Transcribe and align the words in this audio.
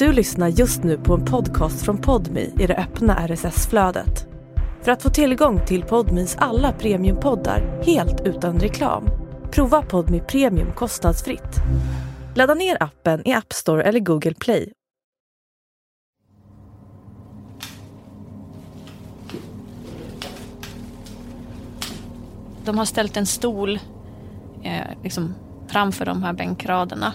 Du 0.00 0.12
lyssnar 0.12 0.48
just 0.48 0.82
nu 0.82 0.98
på 0.98 1.14
en 1.14 1.24
podcast 1.24 1.84
från 1.84 1.98
Podmi 1.98 2.52
i 2.58 2.66
det 2.66 2.76
öppna 2.76 3.28
RSS-flödet. 3.28 4.26
För 4.82 4.92
att 4.92 5.02
få 5.02 5.10
tillgång 5.10 5.66
till 5.66 5.82
Podmis 5.82 6.36
alla 6.38 6.72
premiumpoddar 6.72 7.82
helt 7.86 8.20
utan 8.20 8.60
reklam, 8.60 9.04
prova 9.50 9.82
Podmi 9.82 10.20
Premium 10.20 10.72
kostnadsfritt. 10.72 11.56
Ladda 12.34 12.54
ner 12.54 12.82
appen 12.82 13.28
i 13.28 13.32
App 13.32 13.52
Store 13.52 13.82
eller 13.82 14.00
Google 14.00 14.34
Play. 14.34 14.72
De 22.64 22.78
har 22.78 22.84
ställt 22.84 23.16
en 23.16 23.26
stol 23.26 23.78
eh, 24.62 25.02
liksom 25.02 25.34
framför 25.68 26.04
de 26.04 26.22
här 26.22 26.32
bänkraderna. 26.32 27.14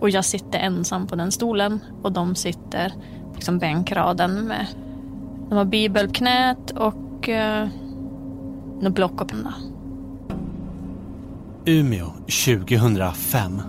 Och 0.00 0.10
jag 0.10 0.24
sitter 0.24 0.58
ensam 0.58 1.06
på 1.06 1.16
den 1.16 1.32
stolen 1.32 1.80
och 2.02 2.12
de 2.12 2.34
sitter 2.34 2.92
liksom 3.34 3.58
bänkraden 3.58 4.46
med 4.46 4.66
de 5.48 5.54
har 5.54 5.64
bibel 5.64 6.06
på 6.06 6.12
knät 6.12 6.70
och 6.70 7.28
eh, 7.28 7.68
något 8.80 8.94
block 8.94 9.20
och 9.20 9.28
penna. 9.28 9.54
Umeå 11.64 12.06
2005. 12.46 13.62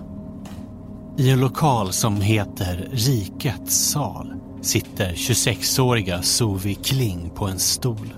I 1.16 1.30
en 1.30 1.40
lokal 1.40 1.92
som 1.92 2.20
heter 2.20 2.88
Rikets 2.92 3.90
sal 3.90 4.34
sitter 4.60 5.12
26-åriga 5.12 6.22
Sovi 6.22 6.74
Kling 6.74 7.30
på 7.34 7.46
en 7.46 7.58
stol. 7.58 8.14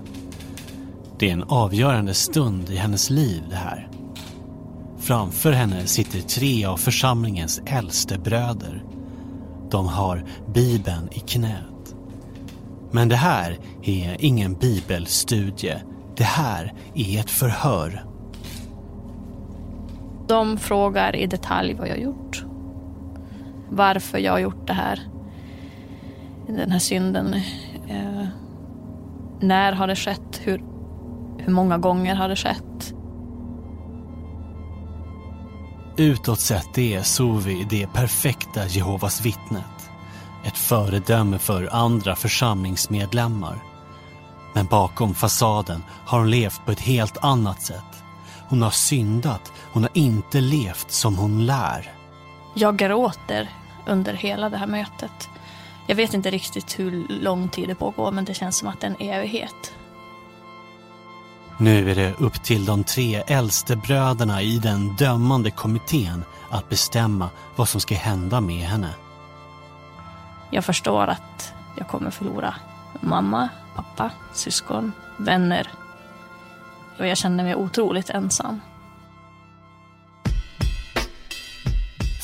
Det 1.19 1.29
är 1.29 1.33
en 1.33 1.43
avgörande 1.43 2.13
stund 2.13 2.69
i 2.69 2.75
hennes 2.75 3.09
liv 3.09 3.43
det 3.49 3.55
här. 3.55 3.92
Framför 5.03 5.51
henne 5.51 5.87
sitter 5.87 6.19
tre 6.19 6.65
av 6.65 6.77
församlingens 6.77 7.61
äldste 7.65 8.17
bröder. 8.17 8.83
De 9.69 9.87
har 9.87 10.25
Bibeln 10.53 11.09
i 11.11 11.19
knät. 11.19 11.95
Men 12.91 13.09
det 13.09 13.15
här 13.15 13.57
är 13.81 14.17
ingen 14.19 14.53
bibelstudie. 14.53 15.77
Det 16.15 16.23
här 16.23 16.73
är 16.95 17.19
ett 17.19 17.29
förhör. 17.29 18.05
De 20.27 20.57
frågar 20.57 21.15
i 21.15 21.27
detalj 21.27 21.73
vad 21.73 21.87
jag 21.87 21.93
har 21.93 22.01
gjort. 22.01 22.45
Varför 23.69 24.17
jag 24.17 24.31
har 24.31 24.39
gjort 24.39 24.67
det 24.67 24.73
här. 24.73 24.99
Den 26.47 26.71
här 26.71 26.79
synden. 26.79 27.33
Eh, 27.87 28.27
när 29.39 29.73
har 29.73 29.87
det 29.87 29.95
skett? 29.95 30.41
Hur, 30.43 30.63
hur 31.37 31.53
många 31.53 31.77
gånger 31.77 32.15
har 32.15 32.29
det 32.29 32.35
skett? 32.35 32.92
Utåt 35.97 36.39
sett 36.39 36.77
är 36.77 37.01
Sovi 37.01 37.65
det 37.69 37.87
perfekta 37.87 38.67
Jehovas 38.67 39.25
vittnet. 39.25 39.89
Ett 40.45 40.57
föredöme 40.57 41.39
för 41.39 41.69
andra 41.75 42.15
församlingsmedlemmar. 42.15 43.63
Men 44.53 44.65
bakom 44.65 45.13
fasaden 45.13 45.83
har 46.05 46.19
hon 46.19 46.31
levt 46.31 46.65
på 46.65 46.71
ett 46.71 46.79
helt 46.79 47.17
annat 47.17 47.61
sätt. 47.61 48.03
Hon 48.49 48.61
har 48.61 48.69
syndat, 48.69 49.51
hon 49.73 49.83
har 49.83 49.91
inte 49.93 50.41
levt 50.41 50.91
som 50.91 51.17
hon 51.17 51.45
lär. 51.45 51.93
Jag 52.53 52.77
gråter 52.77 53.49
under 53.87 54.13
hela 54.13 54.49
det 54.49 54.57
här 54.57 54.67
mötet. 54.67 55.29
Jag 55.87 55.95
vet 55.95 56.13
inte 56.13 56.31
riktigt 56.31 56.79
hur 56.79 57.07
lång 57.09 57.49
tid 57.49 57.67
det 57.67 57.75
pågår 57.75 58.11
men 58.11 58.25
det 58.25 58.33
känns 58.33 58.57
som 58.57 58.67
att 58.67 58.81
det 58.81 58.87
är 58.87 58.95
en 58.99 59.09
evighet. 59.09 59.73
Nu 61.63 61.91
är 61.91 61.95
det 61.95 62.13
upp 62.19 62.43
till 62.43 62.65
de 62.65 62.83
tre 62.83 63.23
äldste 63.27 63.75
bröderna 63.75 64.41
i 64.41 64.59
den 64.59 64.95
dömande 64.95 65.51
kommittén 65.51 66.23
att 66.49 66.69
bestämma 66.69 67.29
vad 67.55 67.69
som 67.69 67.81
ska 67.81 67.95
hända 67.95 68.41
med 68.41 68.65
henne. 68.65 68.89
Jag 70.51 70.65
förstår 70.65 71.07
att 71.07 71.53
jag 71.77 71.87
kommer 71.87 72.11
förlora 72.11 72.55
mamma, 73.01 73.49
pappa, 73.75 74.11
syskon, 74.33 74.91
vänner. 75.17 75.71
Och 76.99 77.07
jag 77.07 77.17
känner 77.17 77.43
mig 77.43 77.55
otroligt 77.55 78.09
ensam. 78.09 78.61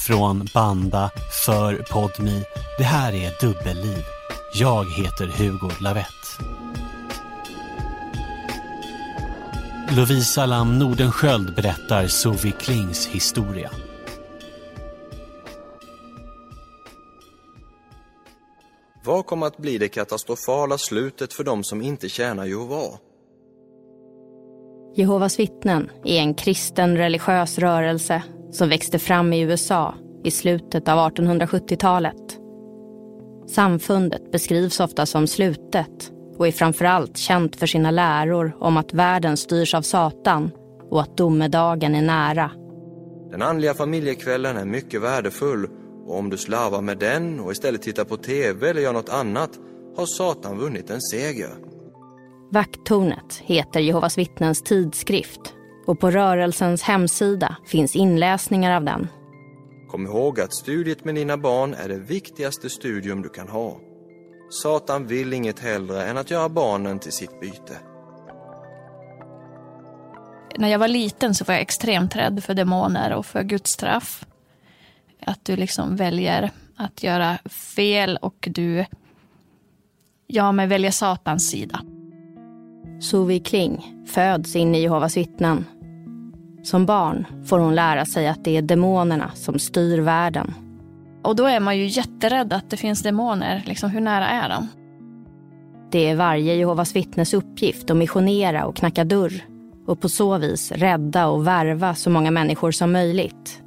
Från 0.08 0.47
Banda 0.53 1.09
för 1.46 1.75
Podmi. 1.75 2.44
Det 2.78 2.84
här 2.84 3.13
är 3.13 3.42
Dubbelliv. 3.42 4.03
Jag 4.53 4.86
heter 4.92 5.28
Hugo 5.28 5.69
Lavett. 5.81 6.40
Lovisa 9.97 10.45
Lam 10.45 10.79
Nordenskjöld 10.79 11.55
berättar 11.55 12.07
Sovi 12.07 12.51
Klings 12.51 13.07
historia. 13.07 13.72
Vad 19.05 19.25
kommer 19.25 19.47
att 19.47 19.57
bli 19.57 19.77
det 19.77 19.88
katastrofala 19.88 20.77
slutet 20.77 21.33
för 21.33 21.44
de 21.44 21.63
som 21.63 21.81
inte 21.81 22.09
tjänar 22.09 22.45
Jehova? 22.45 22.97
Jehovas 24.95 25.39
vittnen 25.39 25.91
är 26.06 26.19
en 26.19 26.33
kristen 26.33 26.97
religiös 26.97 27.59
rörelse 27.59 28.23
som 28.51 28.69
växte 28.69 29.00
fram 29.00 29.33
i 29.33 29.41
USA 29.41 29.95
i 30.23 30.31
slutet 30.31 30.88
av 30.88 31.11
1870-talet. 31.11 32.39
Samfundet 33.47 34.31
beskrivs 34.31 34.79
ofta 34.79 35.06
som 35.06 35.27
slutet 35.27 36.11
och 36.39 36.47
är 36.47 36.51
framförallt 36.51 37.17
känt 37.17 37.55
för 37.55 37.67
sina 37.67 37.91
läror 37.91 38.55
om 38.59 38.77
att 38.77 38.94
världen 38.94 39.38
styrs 39.38 39.73
av 39.73 39.81
Satan 39.81 40.51
och 40.89 41.01
att 41.01 41.17
domedagen 41.17 41.95
är 41.95 42.01
nära. 42.01 42.51
Den 43.31 43.41
andliga 43.41 43.73
familjekvällen 43.73 44.57
är 44.57 44.66
mycket 44.66 45.01
värdefull 45.01 45.67
och 46.07 46.17
om 46.17 46.29
du 46.29 46.38
slarvar 46.38 46.81
med 46.81 46.97
den 46.97 47.39
och 47.39 47.51
istället 47.51 47.81
tittar 47.81 48.05
på 48.05 48.17
TV 48.17 48.69
eller 48.69 48.81
gör 48.81 48.94
något 48.94 49.09
annat 49.09 49.50
har 49.97 50.05
Satan 50.05 50.57
vunnit 50.57 50.89
en 50.89 51.01
seger. 51.01 51.50
Vakttornet 52.51 53.41
heter 53.45 53.79
Jehovas 53.79 54.17
vittnens 54.17 54.61
tidskrift 54.61 55.53
och 55.88 56.00
på 56.00 56.11
rörelsens 56.11 56.83
hemsida 56.83 57.56
finns 57.66 57.95
inläsningar 57.95 58.75
av 58.75 58.83
den. 58.83 59.07
Kom 59.89 60.06
ihåg 60.06 60.39
att 60.39 60.53
studiet 60.53 61.06
med 61.06 61.16
dina 61.16 61.38
barn 61.38 61.73
är 61.73 61.89
det 61.89 62.00
viktigaste 62.00 62.69
studium 62.69 63.21
du 63.21 63.29
kan 63.29 63.47
ha. 63.47 63.79
Satan 64.50 65.08
vill 65.08 65.34
inget 65.34 65.60
hellre 65.60 66.06
än 66.06 66.18
att 66.18 66.32
göra 66.32 66.50
barnen 66.50 67.00
till 67.00 67.12
sitt 67.12 67.40
byte. 67.40 67.78
När 70.58 70.68
jag 70.68 70.80
var 70.80 70.88
liten 70.88 71.36
så 71.36 71.46
var 71.46 71.54
jag 71.54 71.62
extremt 71.62 72.16
rädd 72.16 72.44
för 72.44 72.54
demoner 72.54 73.14
och 73.14 73.26
för 73.26 73.44
Guds 73.44 73.72
straff. 73.72 74.26
Att 75.26 75.46
du 75.46 75.56
liksom 75.56 75.96
väljer 75.96 76.52
att 76.76 77.04
göra 77.04 77.38
fel 77.50 78.18
och 78.22 78.48
du 78.52 78.86
ja, 80.28 80.52
men 80.52 80.70
väljer 80.70 80.92
Satans 80.92 81.50
sida. 81.50 81.81
Sovi 83.02 83.40
Kling 83.40 84.06
föds 84.08 84.56
in 84.56 84.76
i 84.76 84.81
Jehovas 84.81 85.18
vittnen. 85.18 85.66
Som 86.64 86.86
barn 86.86 87.26
får 87.46 87.60
hon 87.60 87.76
lära 87.76 88.06
sig 88.06 88.28
att 88.28 88.44
det 88.44 88.58
är 88.58 88.62
demonerna 88.62 89.31
som 89.36 89.60
styr 89.60 90.00
världen. 90.00 90.54
Och 91.24 91.35
då 91.35 91.46
är 91.46 91.59
man 91.59 91.78
ju 91.78 91.85
jätterädd 91.85 92.53
att 92.53 92.69
det 92.69 92.78
finns 92.78 93.03
demoner. 93.03 93.63
Liksom, 93.66 93.90
hur 93.90 94.02
nära 94.02 94.28
är 94.28 94.50
de? 94.50 94.68
Det 95.91 96.09
är 96.09 96.16
varje 96.16 96.56
Jehovas 96.56 96.96
vittnes 96.96 97.34
uppgift 97.34 97.90
att 97.90 97.97
missionera 97.97 98.66
och 98.66 98.75
knacka 98.75 99.03
dörr 99.03 99.44
och 99.88 100.02
på 100.02 100.09
så 100.09 100.38
vis 100.38 100.72
rädda 100.72 101.28
och 101.28 101.47
värva 101.47 101.96
så 101.96 102.09
många 102.09 102.31
människor 102.31 102.72
som 102.72 102.91
möjligt. 102.91 103.62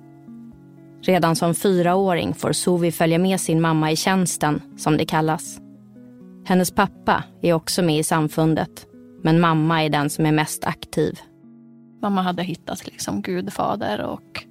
Redan 1.03 1.37
som 1.37 1.55
fyraåring 1.55 2.35
får 2.35 2.53
Sovi 2.53 2.93
följa 2.93 3.19
med 3.19 3.41
sin 3.41 3.61
mamma 3.61 3.91
i 3.91 3.97
tjänsten, 3.97 4.63
som 4.77 4.97
det 4.97 5.07
kallas. 5.07 5.61
Hennes 6.45 6.71
pappa 6.71 7.25
är 7.43 7.53
också 7.53 7.83
med 7.83 7.99
i 7.99 8.05
samfundet, 8.05 8.87
men 9.23 9.41
mamma 9.41 9.85
är 9.85 9.91
den 9.91 10.11
som 10.11 10.27
är 10.27 10.33
mest 10.33 10.65
aktiv. 10.65 11.21
Mamma 12.03 12.23
hade 12.23 12.43
hittat 12.43 12.87
liksom 12.87 13.23
Gudfader 13.23 14.01
och 14.01 14.45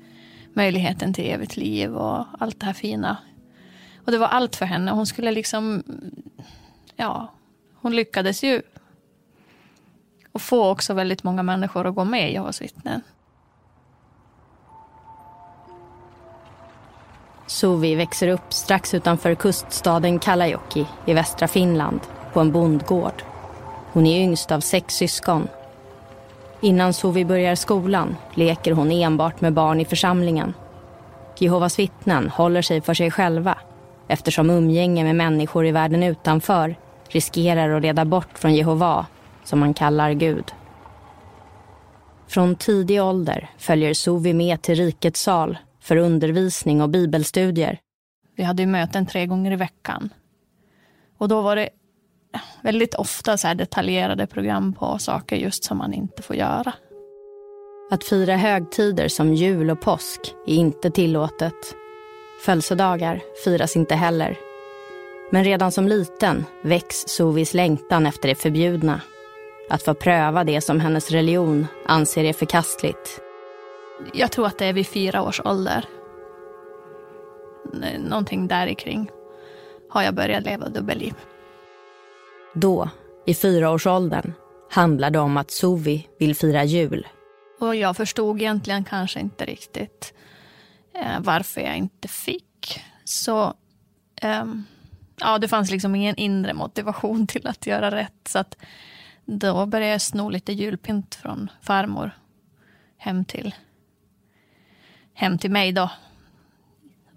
möjligheten 0.54 1.14
till 1.14 1.32
evigt 1.32 1.58
liv 1.58 1.96
och 1.96 2.26
allt 2.40 2.60
det 2.60 2.66
här 2.66 2.74
fina. 2.74 3.18
Och 4.06 4.12
det 4.12 4.18
var 4.18 4.28
allt 4.28 4.56
för 4.56 4.66
henne. 4.66 4.92
Hon 4.92 5.08
skulle 5.08 5.32
liksom, 5.32 5.84
ja, 6.96 7.34
hon 7.76 7.96
lyckades 7.96 8.44
ju. 8.44 8.62
Och 10.32 10.42
få 10.42 10.70
också 10.70 10.94
väldigt 10.94 11.24
många 11.24 11.44
människor 11.44 11.88
att 11.88 11.96
gå 11.96 12.04
med 12.04 12.30
i 12.30 12.34
Jehovas 12.34 12.62
vittnen. 12.62 13.02
Suvi 17.48 17.96
växer 17.96 18.28
upp 18.28 18.54
strax 18.54 18.94
utanför 18.94 19.36
kuststaden 19.36 20.20
Kalajoki 20.20 20.86
i 21.06 21.14
västra 21.14 21.48
Finland 21.48 22.00
på 22.34 22.40
en 22.40 22.52
bondgård. 22.52 23.24
Hon 23.94 24.06
är 24.06 24.24
yngst 24.24 24.52
av 24.52 24.60
sex 24.60 24.94
syskon. 24.94 25.48
Innan 26.64 26.94
Suvi 26.94 27.26
börjar 27.26 27.56
skolan 27.56 28.16
leker 28.34 28.72
hon 28.72 28.92
enbart 28.92 29.42
med 29.42 29.54
barn 29.54 29.80
i 29.80 29.86
församlingen. 29.86 30.54
Jehovas 31.38 31.80
vittnen 31.80 32.30
håller 32.30 32.62
sig 32.62 32.82
för 32.82 32.94
sig 32.94 33.12
själva 33.12 33.58
eftersom 34.08 34.50
umgänge 34.50 35.04
med 35.04 35.16
människor 35.16 35.66
i 35.66 35.72
världen 35.72 36.04
utanför 36.04 36.76
riskerar 37.10 37.70
att 37.70 37.82
leda 37.82 38.06
bort 38.06 38.40
från 38.40 38.54
Jehova, 38.54 39.06
som 39.44 39.60
man 39.60 39.74
kallar 39.74 40.12
Gud. 40.12 40.52
Från 42.28 42.56
tidig 42.56 43.04
ålder 43.04 43.50
följer 43.58 43.94
Suvi 43.94 44.34
med 44.34 44.62
till 44.62 44.76
rikets 44.76 45.22
sal 45.22 45.58
för 45.80 45.96
undervisning 45.96 46.82
och 46.82 46.90
bibelstudier. 46.90 47.80
Vi 48.36 48.44
hade 48.44 48.66
möten 48.66 49.06
tre 49.06 49.26
gånger 49.26 49.52
i 49.52 49.56
veckan. 49.56 50.10
Och 51.18 51.28
då 51.28 51.42
var 51.42 51.56
det 51.56 51.70
väldigt 52.62 52.96
ofta 52.96 53.38
så 53.38 53.54
detaljerade 53.54 54.28
program 54.28 54.74
på 54.74 54.98
saker 55.00 55.36
just 55.36 55.64
som 55.64 55.78
man 55.78 55.94
inte 55.94 56.22
får 56.22 56.36
göra. 56.36 56.74
Att 57.92 58.04
fira 58.04 58.36
högtider 58.36 59.08
som 59.08 59.34
jul 59.34 59.70
och 59.70 59.82
påsk 59.82 60.36
är 60.48 60.54
inte 60.54 60.92
tillåtet. 60.92 61.76
Födelsedagar 62.46 63.22
firas 63.44 63.76
inte 63.76 63.96
heller. 63.96 64.38
Men 65.32 65.44
redan 65.44 65.72
som 65.72 65.88
liten 65.88 66.46
väcks 66.62 67.04
Sovis 67.08 67.54
längtan 67.54 68.06
efter 68.06 68.30
det 68.30 68.36
förbjudna. 68.36 69.02
Att 69.70 69.84
få 69.84 69.94
pröva 69.94 70.44
det 70.44 70.62
som 70.62 70.80
hennes 70.80 71.12
religion 71.12 71.68
anser 71.86 72.24
är 72.24 72.34
förkastligt. 72.34 73.22
Jag 74.14 74.32
tror 74.32 74.48
att 74.48 74.58
det 74.58 74.66
är 74.66 74.74
vid 74.74 74.88
fyra 74.88 75.24
års 75.24 75.42
ålder. 75.46 75.86
Någonting 78.00 78.48
där 78.48 78.74
kring 78.74 79.10
har 79.90 80.04
jag 80.04 80.16
börjat 80.16 80.44
leva 80.44 80.70
dubbelliv. 80.70 81.14
Då, 82.54 82.90
i 83.26 83.34
fyraårsåldern, 83.34 84.34
handlar 84.70 85.10
det 85.10 85.20
om 85.20 85.38
att 85.38 85.52
Sovi 85.52 86.08
vill 86.20 86.36
fira 86.36 86.64
jul. 86.64 87.08
Och 87.60 87.76
jag 87.76 87.98
förstod 87.98 88.42
egentligen 88.42 88.84
kanske 88.84 89.20
inte 89.20 89.46
riktigt 89.46 90.14
eh, 90.94 91.20
varför 91.20 91.62
jag 91.62 91.78
inte 91.78 92.08
fick. 92.08 92.82
Så 93.04 93.54
eh, 94.22 94.46
ja, 95.20 95.38
det 95.38 95.48
fanns 95.48 95.72
liksom 95.72 95.96
ingen 95.96 96.16
inre 96.16 96.54
motivation 96.54 97.28
till 97.28 97.48
att 97.48 97.68
göra 97.68 97.92
rätt. 97.92 98.28
Så 98.28 98.40
att 98.40 98.58
då 99.26 99.66
började 99.66 99.92
jag 99.92 100.02
sno 100.02 100.30
lite 100.30 100.54
julpynt 100.54 101.16
från 101.16 101.52
farmor 101.62 102.12
hem 102.98 103.26
till, 103.26 103.56
hem 105.14 105.38
till 105.38 105.52
mig 105.52 105.72
då. 105.72 105.92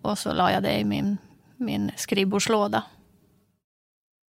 Och 0.03 0.19
så 0.19 0.33
la 0.33 0.53
jag 0.53 0.63
det 0.63 0.79
i 0.79 0.85
min, 0.85 1.19
min 1.57 1.91
skrivbordslåda. 1.97 2.83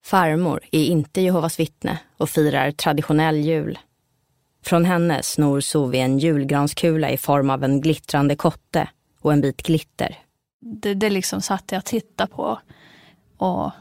Farmor 0.05 0.59
är 0.71 0.85
inte 0.85 1.21
Jehovas 1.21 1.59
vittne 1.59 1.99
och 2.17 2.29
firar 2.29 2.71
traditionell 2.71 3.35
jul. 3.35 3.79
Från 4.63 4.85
henne 4.85 5.23
snor 5.23 5.59
Sovi 5.59 5.99
en 5.99 6.19
julgranskula 6.19 7.09
i 7.09 7.17
form 7.17 7.49
av 7.49 7.63
en 7.63 7.81
glittrande 7.81 8.35
kotte 8.35 8.89
och 9.21 9.33
en 9.33 9.41
bit 9.41 9.61
glitter. 9.63 10.17
Det, 10.61 10.93
det 10.93 11.09
liksom 11.09 11.41
satt 11.41 11.71
jag 11.71 11.79
och 11.79 11.85
tittade 11.85 12.31
på 12.31 12.59
och 13.37 13.71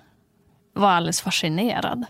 var 0.73 0.91
alldeles 0.91 1.21
fascinerad. 1.21 2.05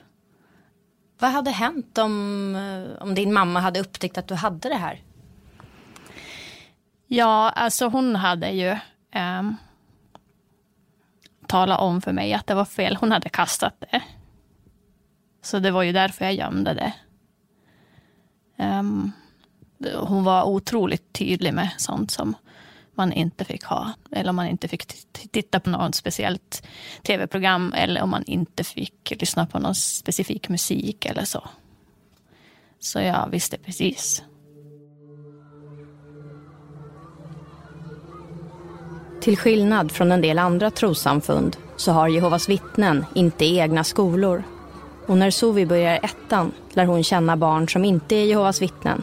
Vad 1.18 1.30
hade 1.30 1.50
hänt 1.50 1.98
om, 1.98 2.54
eh, 2.56 3.02
om 3.02 3.14
din 3.14 3.32
mamma 3.32 3.60
hade 3.60 3.80
upptäckt 3.80 4.18
att 4.18 4.28
du 4.28 4.34
hade 4.34 4.68
det 4.68 4.74
här? 4.74 5.02
Ja, 7.06 7.50
alltså 7.50 7.88
hon 7.88 8.16
hade 8.16 8.50
ju 8.50 8.68
eh, 9.10 9.42
tala 11.44 11.78
om 11.78 12.00
för 12.00 12.12
mig 12.12 12.32
att 12.32 12.46
det 12.46 12.54
var 12.54 12.64
fel. 12.64 12.96
Hon 12.96 13.12
hade 13.12 13.28
kastat 13.28 13.74
det. 13.78 14.02
Så 15.42 15.58
det 15.58 15.70
var 15.70 15.82
ju 15.82 15.92
därför 15.92 16.24
jag 16.24 16.34
gömde 16.34 16.74
det. 16.74 16.92
Um, 18.64 19.12
hon 19.94 20.24
var 20.24 20.44
otroligt 20.44 21.12
tydlig 21.12 21.54
med 21.54 21.70
sånt 21.78 22.10
som 22.10 22.36
man 22.94 23.12
inte 23.12 23.44
fick 23.44 23.64
ha. 23.64 23.92
Eller 24.10 24.30
om 24.30 24.36
man 24.36 24.46
inte 24.46 24.68
fick 24.68 24.86
titta 25.12 25.60
på 25.60 25.70
något 25.70 25.94
speciellt 25.94 26.66
tv-program. 27.02 27.72
Eller 27.76 28.02
om 28.02 28.10
man 28.10 28.24
inte 28.24 28.64
fick 28.64 29.12
lyssna 29.20 29.46
på 29.46 29.58
någon 29.58 29.74
specifik 29.74 30.48
musik 30.48 31.06
eller 31.06 31.24
så. 31.24 31.48
Så 32.80 33.00
jag 33.00 33.28
visste 33.30 33.58
precis. 33.58 34.22
Till 39.24 39.36
skillnad 39.36 39.92
från 39.92 40.12
en 40.12 40.20
del 40.20 40.38
andra 40.38 40.70
trossamfund 40.70 41.56
så 41.76 41.92
har 41.92 42.08
Jehovas 42.08 42.48
vittnen 42.48 43.04
inte 43.14 43.44
egna 43.44 43.84
skolor. 43.84 44.42
Och 45.06 45.18
när 45.18 45.30
Sovi 45.30 45.66
börjar 45.66 46.00
ettan 46.02 46.52
lär 46.72 46.84
hon 46.84 47.04
känna 47.04 47.36
barn 47.36 47.68
som 47.68 47.84
inte 47.84 48.16
är 48.16 48.24
Jehovas 48.24 48.62
vittnen 48.62 49.02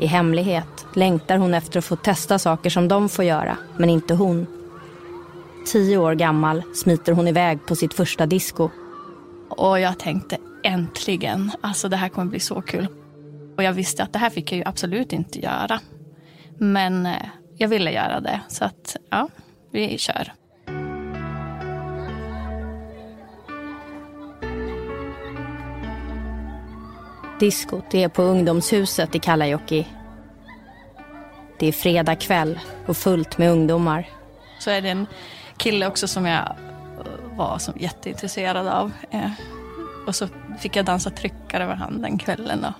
i 0.00 0.06
hemlighet 0.06 0.86
längtar 0.94 1.36
hon 1.36 1.54
efter 1.54 1.78
att 1.78 1.84
få 1.84 1.96
testa 1.96 2.38
saker 2.38 2.70
som 2.70 2.88
de 2.88 3.08
får 3.08 3.24
göra, 3.24 3.56
men 3.76 3.90
inte 3.90 4.14
hon. 4.14 4.46
Tio 5.66 5.98
år 5.98 6.14
gammal 6.14 6.62
smiter 6.74 7.12
hon 7.12 7.28
iväg 7.28 7.66
på 7.66 7.76
sitt 7.76 7.94
första 7.94 8.26
disco. 8.26 8.70
Och 9.48 9.80
jag 9.80 9.98
tänkte 9.98 10.38
äntligen, 10.62 11.50
alltså 11.60 11.88
det 11.88 11.96
här 11.96 12.08
kommer 12.08 12.30
bli 12.30 12.40
så 12.40 12.62
kul. 12.62 12.86
Och 13.56 13.62
jag 13.62 13.72
visste 13.72 14.02
att 14.02 14.12
det 14.12 14.18
här 14.18 14.30
fick 14.30 14.52
jag 14.52 14.58
ju 14.58 14.64
absolut 14.64 15.12
inte 15.12 15.40
göra. 15.40 15.80
Men 16.58 17.06
eh, 17.06 17.16
jag 17.60 17.68
ville 17.68 17.92
göra 17.92 18.20
det, 18.20 18.40
så 18.48 18.64
att 18.64 18.96
ja, 19.10 19.28
vi 19.70 19.98
kör. 19.98 20.32
Diskot 27.40 27.94
är 27.94 28.08
på 28.08 28.22
ungdomshuset 28.22 29.14
i 29.14 29.18
Kalajoki. 29.18 29.86
Det 31.58 31.66
är 31.66 31.72
fredag 31.72 32.16
kväll 32.16 32.60
och 32.86 32.96
fullt 32.96 33.38
med 33.38 33.50
ungdomar. 33.50 34.08
Så 34.58 34.70
är 34.70 34.82
det 34.82 34.88
en 34.88 35.06
kille 35.56 35.86
också 35.86 36.08
som 36.08 36.26
jag 36.26 36.48
eh, 36.48 37.36
var 37.36 37.58
som 37.58 37.74
jätteintresserad 37.78 38.68
av. 38.68 38.92
Eh, 39.10 39.30
och 40.06 40.14
så 40.14 40.28
fick 40.58 40.76
jag 40.76 40.84
dansa 40.84 41.10
tryckare 41.10 41.64
över 41.64 41.74
han 41.74 42.02
den 42.02 42.18
kvällen. 42.18 42.64
Och... 42.64 42.74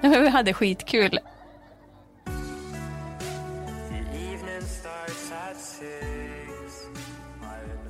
Vi 0.00 0.28
hade 0.28 0.52
skitkul. 0.52 1.18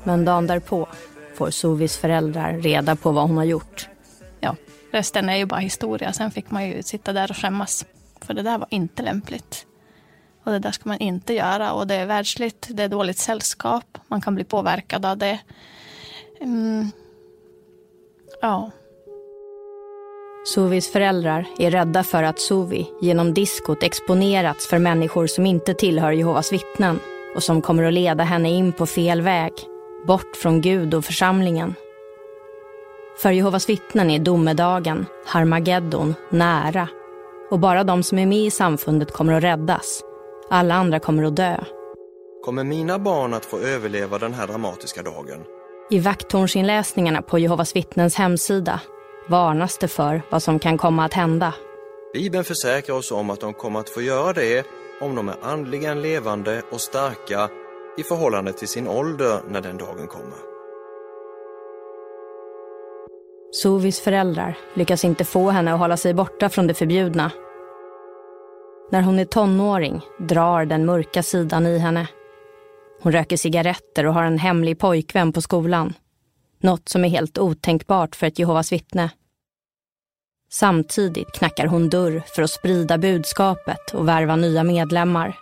Men 0.07 0.25
dagen 0.25 0.47
därpå 0.47 0.89
får 1.35 1.51
Sovis 1.51 1.97
föräldrar 1.97 2.53
reda 2.53 2.97
på 2.97 3.13
vad 3.13 3.29
hon 3.29 3.37
har 3.37 3.45
gjort. 3.45 3.89
Resten 4.97 5.29
är 5.29 5.37
ju 5.37 5.47
bara 5.47 5.61
historia. 5.61 6.13
Sen 6.13 6.31
fick 6.31 6.51
man 6.51 6.69
ju 6.69 6.83
sitta 6.83 7.13
där 7.13 7.31
och 7.31 7.37
skämmas. 7.37 7.87
För 8.21 8.35
det 8.35 8.43
där 8.43 8.59
var 8.59 8.69
inte 8.71 9.03
lämpligt. 9.03 9.67
Och 10.45 10.53
det 10.53 10.59
där 10.59 10.71
ska 10.71 10.89
man 10.89 10.99
inte 10.99 11.35
göra. 11.35 11.73
Och 11.73 11.87
det 11.87 11.95
är 11.95 12.07
världsligt, 12.07 12.69
det 12.71 12.83
är 12.83 12.89
dåligt 12.89 13.19
sällskap. 13.19 13.99
Man 14.09 14.21
kan 14.21 14.35
bli 14.35 14.45
påverkad 14.45 15.07
av 15.07 15.19
det. 15.19 15.39
Mm. 16.41 16.91
Ja. 18.43 18.71
Sovis 20.55 20.93
föräldrar 20.93 21.47
är 21.59 21.71
rädda 21.71 22.05
för 22.05 22.23
att 22.23 22.41
Sovi 22.41 22.87
genom 23.01 23.35
diskot 23.35 23.83
exponerats 23.83 24.69
för 24.69 24.79
människor 24.79 25.27
som 25.27 25.47
inte 25.47 25.75
tillhör 25.75 26.13
Jehovas 26.13 26.53
vittnen 26.53 27.01
och 27.37 27.43
som 27.43 27.63
kommer 27.63 27.83
att 27.83 27.93
leda 27.93 28.25
henne 28.25 28.51
in 28.51 28.73
på 28.73 28.87
fel 28.87 29.21
väg, 29.21 29.53
bort 30.07 30.37
från 30.37 30.61
Gud 30.61 30.95
och 30.95 31.05
församlingen. 31.05 31.75
För 33.19 33.31
Jehovas 33.31 33.69
vittnen 33.69 34.11
är 34.11 34.19
domedagen, 34.19 35.07
Harmageddon, 35.27 36.15
nära. 36.31 36.89
Och 37.51 37.59
bara 37.59 37.85
de 37.85 38.03
som 38.03 38.19
är 38.19 38.27
med 38.27 38.39
i 38.39 38.51
samfundet 38.51 39.13
kommer 39.13 39.33
att 39.33 39.43
räddas. 39.43 40.03
Alla 40.51 40.75
andra 40.75 41.01
kommer 41.01 41.25
att 41.25 41.37
dö. 41.37 41.57
Kommer 42.45 42.65
mina 42.65 42.99
barn 42.99 43.35
att 43.35 43.45
få 43.45 43.59
överleva 43.59 44.19
den 44.19 44.35
här 44.35 44.47
dramatiska 44.47 45.03
dagen? 45.03 45.45
I 45.91 45.99
vakttornsinläsningarna 45.99 47.23
på 47.23 47.39
Jehovas 47.39 47.77
vittnens 47.77 48.15
hemsida 48.15 48.81
varnas 49.29 49.79
det 49.79 49.89
för 49.89 50.23
vad 50.31 50.43
som 50.43 50.59
kan 50.59 50.79
komma 50.79 51.05
att 51.05 51.15
hända. 51.15 51.55
Bibeln 52.13 52.45
försäkrar 52.45 52.97
oss 52.97 53.13
om 53.13 53.31
att 53.31 53.41
de 53.41 53.55
kommer 53.55 53.81
att 53.81 53.89
få 53.89 54.03
göra 54.03 54.33
det 54.33 54.67
om 55.01 55.15
de 55.15 55.29
är 55.29 55.37
andligen 55.43 56.03
levande 56.03 56.63
och 56.71 56.81
starka 56.81 57.49
i 57.99 58.03
förhållande 58.03 58.53
till 58.53 58.69
sin 58.69 58.89
ålder 58.89 59.41
när 59.49 59.61
den 59.61 59.79
dagen 59.79 60.07
kommer. 60.07 60.39
Sovis 63.53 64.01
föräldrar 64.01 64.59
lyckas 64.75 65.05
inte 65.05 65.25
få 65.25 65.51
henne 65.51 65.73
att 65.73 65.79
hålla 65.79 65.97
sig 65.97 66.15
borta 66.15 66.49
från 66.49 66.67
det 66.67 66.75
förbjudna. 66.75 67.31
När 68.91 69.03
hon 69.03 69.19
är 69.19 69.25
tonåring 69.25 70.01
drar 70.19 70.65
den 70.65 70.87
mörka 70.87 71.23
sidan 71.23 71.67
i 71.67 71.79
henne. 71.79 72.09
Hon 73.03 73.13
röker 73.13 73.37
cigaretter 73.37 74.07
och 74.07 74.15
har 74.15 74.23
en 74.23 74.39
hemlig 74.39 74.79
pojkvän 74.79 75.33
på 75.33 75.43
skolan. 75.43 75.95
Något 76.61 76.89
som 76.89 77.05
är 77.05 77.09
helt 77.09 77.39
otänkbart 77.39 78.17
för 78.17 78.27
ett 78.27 78.39
Jehovas 78.39 78.73
vittne. 78.73 79.11
Samtidigt 80.53 81.33
knackar 81.33 81.67
hon 81.67 81.89
dörr 81.89 82.23
för 82.27 82.43
att 82.43 82.51
sprida 82.51 82.99
budskapet 82.99 83.95
och 83.95 84.09
värva 84.09 84.37
nya 84.37 84.65
medlemmar. 84.65 85.37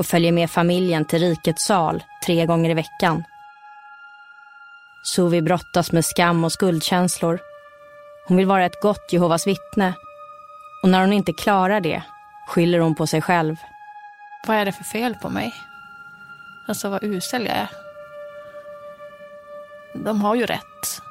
Och 0.00 0.06
följer 0.06 0.32
med 0.32 0.50
familjen 0.50 1.04
till 1.04 1.18
rikets 1.18 1.64
sal 1.64 2.02
tre 2.26 2.46
gånger 2.46 2.70
i 2.70 2.74
veckan 2.74 3.24
Suvi 5.02 5.42
brottas 5.42 5.92
med 5.92 6.04
skam 6.04 6.44
och 6.44 6.52
skuldkänslor. 6.52 7.40
Hon 8.28 8.36
vill 8.36 8.46
vara 8.46 8.64
ett 8.64 8.80
gott 8.82 9.12
Jehovas 9.12 9.46
vittne. 9.46 9.94
Och 10.82 10.88
när 10.88 11.00
hon 11.00 11.12
inte 11.12 11.32
klarar 11.32 11.80
det 11.80 12.02
skyller 12.48 12.78
hon 12.78 12.94
på 12.94 13.06
sig 13.06 13.22
själv. 13.22 13.56
Vad 14.46 14.56
är 14.56 14.64
det 14.64 14.72
för 14.72 14.84
fel 14.84 15.14
på 15.14 15.28
mig? 15.28 15.54
Alltså 16.68 16.88
vad 16.88 17.04
usel 17.04 17.46
jag 17.46 17.56
är. 17.56 17.68
De 19.94 20.22
har 20.22 20.34
ju 20.34 20.46
rätt. 20.46 21.02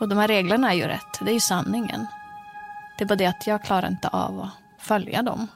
Och 0.00 0.08
de 0.08 0.18
här 0.18 0.28
reglerna 0.28 0.72
är 0.72 0.76
ju 0.76 0.86
rätt. 0.86 1.18
Det 1.20 1.30
är 1.30 1.34
ju 1.34 1.40
sanningen. 1.40 2.06
Det 2.98 3.04
är 3.04 3.08
bara 3.08 3.16
det 3.16 3.26
att 3.26 3.46
jag 3.46 3.64
klarar 3.64 3.88
inte 3.88 4.08
av 4.08 4.40
att 4.40 4.86
följa 4.86 5.22
dem. 5.22 5.48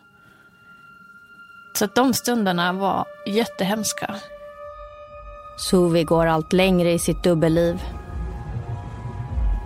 Så 1.79 1.85
att 1.85 1.95
de 1.95 2.15
stunderna 2.15 2.73
var 2.73 3.05
jättehemska. 3.27 4.15
Suvi 5.57 6.05
går 6.05 6.27
allt 6.27 6.53
längre 6.53 6.93
i 6.93 6.99
sitt 6.99 7.23
dubbelliv. 7.23 7.83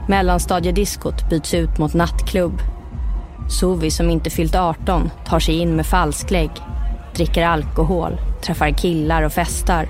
Mellanstadiediskot 0.09 1.31
byts 1.31 1.55
ut 1.55 1.79
mot 1.79 1.95
nattklubb. 1.95 2.61
Suvi 3.51 3.91
som 3.91 4.11
inte 4.11 4.31
fyllt 4.31 4.55
18 4.55 5.11
tar 5.27 5.41
sig 5.41 5.59
in 5.59 5.77
med 5.77 5.87
falsklägg, 5.87 6.51
dricker 7.15 7.47
alkohol, 7.47 8.21
träffar 8.43 8.71
killar 8.71 9.23
och 9.23 9.33
festar. 9.33 9.89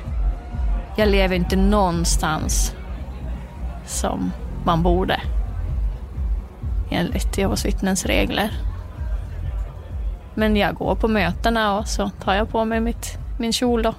Jag 0.97 1.09
lever 1.09 1.37
inte 1.37 1.57
någonstans 1.57 2.75
som 3.87 4.33
man 4.65 4.83
borde. 4.83 5.21
Enligt 6.91 7.39
Jehovas 7.39 7.65
vittnens 7.65 8.07
regler. 8.07 8.68
Men 10.38 10.57
jag 10.57 10.75
går 10.75 10.95
på 10.95 11.09
mötena 11.09 11.78
och 11.78 11.88
så 11.88 12.11
tar 12.25 12.35
jag 12.35 12.49
på 12.49 12.64
mig 12.64 12.80
mitt, 12.80 13.18
min 13.38 13.52
kjol 13.52 13.87
och 13.87 13.95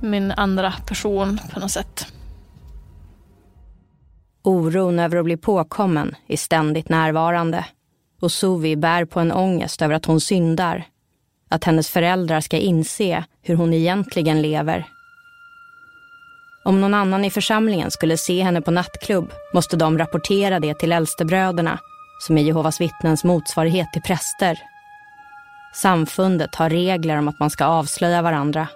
min 0.00 0.30
andra 0.30 0.72
person 0.86 1.40
på 1.52 1.60
något 1.60 1.70
sätt. 1.70 2.06
Oron 4.42 4.98
över 4.98 5.16
att 5.16 5.24
bli 5.24 5.36
påkommen 5.36 6.16
är 6.28 6.36
ständigt 6.36 6.88
närvarande. 6.88 7.64
Och 8.20 8.32
Suvi 8.32 8.76
bär 8.76 9.04
på 9.04 9.20
en 9.20 9.32
ångest 9.32 9.82
över 9.82 9.94
att 9.94 10.06
hon 10.06 10.20
syndar. 10.20 10.84
Att 11.48 11.64
hennes 11.64 11.90
föräldrar 11.90 12.40
ska 12.40 12.58
inse 12.58 13.24
hur 13.42 13.56
hon 13.56 13.74
egentligen 13.74 14.42
lever. 14.42 14.86
Om 16.64 16.80
någon 16.80 16.94
annan 16.94 17.24
i 17.24 17.30
församlingen 17.30 17.90
skulle 17.90 18.16
se 18.16 18.42
henne 18.42 18.60
på 18.60 18.70
nattklubb 18.70 19.32
måste 19.54 19.76
de 19.76 19.98
rapportera 19.98 20.60
det 20.60 20.78
till 20.78 20.92
äldstebröderna 20.92 21.78
som 22.18 22.38
är 22.38 22.42
Jehovas 22.42 22.80
vittnens 22.80 23.24
motsvarighet 23.24 23.92
till 23.92 24.02
präster. 24.02 24.58
Samfundet 25.74 26.54
har 26.54 26.70
regler 26.70 27.16
om 27.16 27.28
att 27.28 27.40
man 27.40 27.50
ska 27.50 27.64
avslöja 27.64 28.22
varandra. 28.22 28.68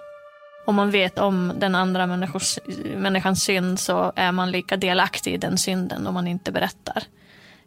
Om 0.65 0.75
man 0.75 0.91
vet 0.91 1.19
om 1.19 1.53
den 1.55 1.75
andra 1.75 2.07
människors, 2.07 2.59
människans 2.95 3.43
synd 3.43 3.79
så 3.79 4.13
är 4.15 4.31
man 4.31 4.51
lika 4.51 4.77
delaktig 4.77 5.33
i 5.33 5.37
den 5.37 5.57
synden 5.57 6.07
om 6.07 6.13
man 6.13 6.27
inte 6.27 6.51
berättar. 6.51 7.03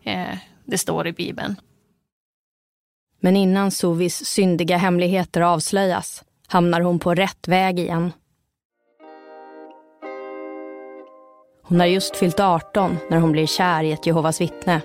Eh, 0.03 0.37
det 0.65 0.79
står 0.79 1.07
i 1.07 1.13
Bibeln. 1.13 1.57
Men 3.21 3.37
innan 3.37 3.71
Sovis 3.71 4.25
syndiga 4.25 4.77
hemligheter 4.77 5.41
avslöjas 5.41 6.25
hamnar 6.47 6.81
hon 6.81 6.99
på 6.99 7.15
rätt 7.15 7.49
väg 7.49 7.79
igen. 7.79 8.13
Hon 11.63 11.81
har 11.81 11.87
just 11.87 12.17
fyllt 12.17 12.41
18 12.41 12.99
när 13.11 13.19
hon 13.19 13.33
blir 13.33 13.47
kär 13.47 13.83
i 13.83 13.93
ett 13.93 14.07
Jehovas 14.07 14.41
vittne. 14.41 14.81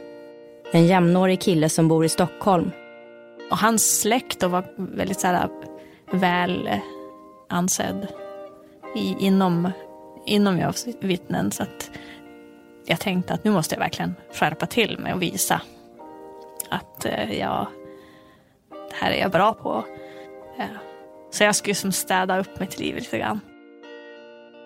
En 0.71 0.87
jämnårig 0.87 1.41
kille 1.41 1.69
som 1.69 1.87
bor 1.87 2.05
i 2.05 2.09
Stockholm. 2.09 2.71
Och 3.51 3.57
hans 3.57 3.99
släkt 4.01 4.43
var 4.43 4.65
väldigt 4.77 5.19
så 5.19 5.27
här, 5.27 5.49
väl 6.11 6.69
ansedd 7.49 8.07
i, 8.95 9.15
inom, 9.19 9.71
inom 10.25 10.57
Jehovas 10.57 10.87
vittnen. 10.99 11.51
Så 11.51 11.63
att 11.63 11.91
jag 12.85 12.99
tänkte 12.99 13.33
att 13.33 13.43
nu 13.43 13.51
måste 13.51 13.75
jag 13.75 13.79
verkligen 13.79 14.15
skärpa 14.33 14.65
till 14.65 14.99
mig 14.99 15.13
och 15.13 15.21
visa 15.21 15.61
att 16.69 17.05
eh, 17.05 17.39
jag, 17.39 17.67
det 18.69 18.95
här 18.95 19.11
är 19.11 19.21
jag 19.21 19.31
bra 19.31 19.53
på. 19.53 19.85
Eh, 20.59 20.65
så 21.31 21.43
jag 21.43 21.55
skulle 21.55 21.75
som 21.75 21.91
städa 21.91 22.39
upp 22.39 22.59
mitt 22.59 22.79
liv 22.79 22.95
lite 22.95 23.17
grann. 23.17 23.39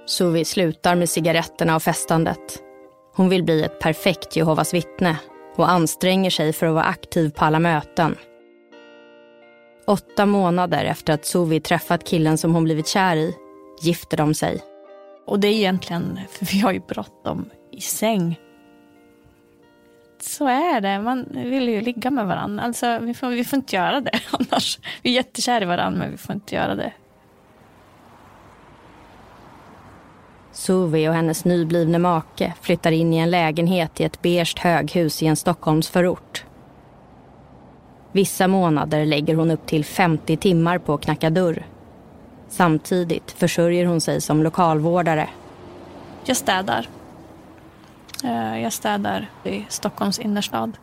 Suvi 0.06 0.46
slutar 0.46 0.96
med 0.96 1.10
cigaretterna 1.10 1.76
och 1.76 1.84
festandet. 1.84 2.64
Hon 3.16 3.30
vill 3.30 3.44
bli 3.44 3.64
ett 3.64 3.80
perfekt 3.80 4.36
Jehovas 4.36 4.74
vittne 4.74 5.18
och 5.62 5.70
anstränger 5.70 6.30
sig 6.30 6.54
för 6.54 6.68
att 6.68 6.74
vara 6.74 6.84
aktiv 6.84 7.30
på 7.30 7.46
alla 7.46 7.60
möten. 7.60 8.16
Åtta 9.86 10.26
månader 10.26 10.86
efter 10.86 11.14
att 11.14 11.26
Suvi 11.26 11.60
träffat 11.60 12.04
killen 12.04 12.38
som 12.38 12.54
hon 12.54 12.64
blivit 12.64 12.88
kär 12.88 13.16
i 13.16 13.36
gifter 13.82 14.18
de 14.18 14.34
sig. 14.34 14.62
Och 15.28 15.40
det 15.40 15.48
är 15.48 15.54
egentligen, 15.54 16.20
för 16.32 16.46
vi 16.46 16.60
har 16.60 16.72
ju 16.72 16.80
bråttom 16.80 17.50
i 17.72 17.82
säng. 17.82 18.40
Så 20.22 20.48
är 20.48 20.82
det, 20.82 21.02
man 21.02 21.26
vill 21.32 21.70
ju 21.70 21.82
ligga 21.82 22.12
med 22.12 22.28
varandra. 22.28 22.64
Alltså, 22.64 23.00
vi, 23.00 23.14
får, 23.14 23.30
vi 23.30 23.46
får 23.46 23.58
inte 23.58 23.76
göra 23.76 24.02
det 24.02 24.20
annars. 24.32 24.80
Vi 25.02 25.10
är 25.10 25.14
jättekära 25.14 25.64
i 25.64 25.68
varandra 25.68 26.00
men 26.00 26.12
vi 26.12 26.18
får 26.18 26.36
inte 26.36 26.56
göra 26.56 26.76
det. 26.76 26.94
Suvi 30.52 31.10
och 31.10 31.14
hennes 31.14 31.46
nyblivne 31.46 32.00
make 32.00 32.54
flyttar 32.62 32.92
in 32.92 33.14
i 33.14 33.18
en 33.18 33.30
lägenhet 33.30 34.02
i 34.02 34.04
ett 34.04 34.22
beige 34.22 34.60
höghus 34.60 35.24
i 35.24 35.28
en 35.28 35.36
Stockholmsförort. 35.36 36.46
Vissa 38.12 38.48
månader 38.48 39.06
lägger 39.06 39.36
hon 39.36 39.52
upp 39.52 39.66
till 39.66 39.86
50 39.86 40.38
timmar 40.38 40.78
på 40.78 40.94
att 40.94 41.02
knacka 41.02 41.30
dörr. 41.30 41.66
Samtidigt 42.50 43.32
försörjer 43.32 43.86
hon 43.86 44.02
sig 44.02 44.22
som 44.22 44.44
lokalvårdare. 44.44 45.30
Jag 46.26 46.38
städar. 46.38 46.90
Eh, 48.24 48.62
jag 48.62 48.74
städar 48.74 49.30
i 49.44 49.66
Stockholms 49.70 50.20
innerstad. 50.20 50.78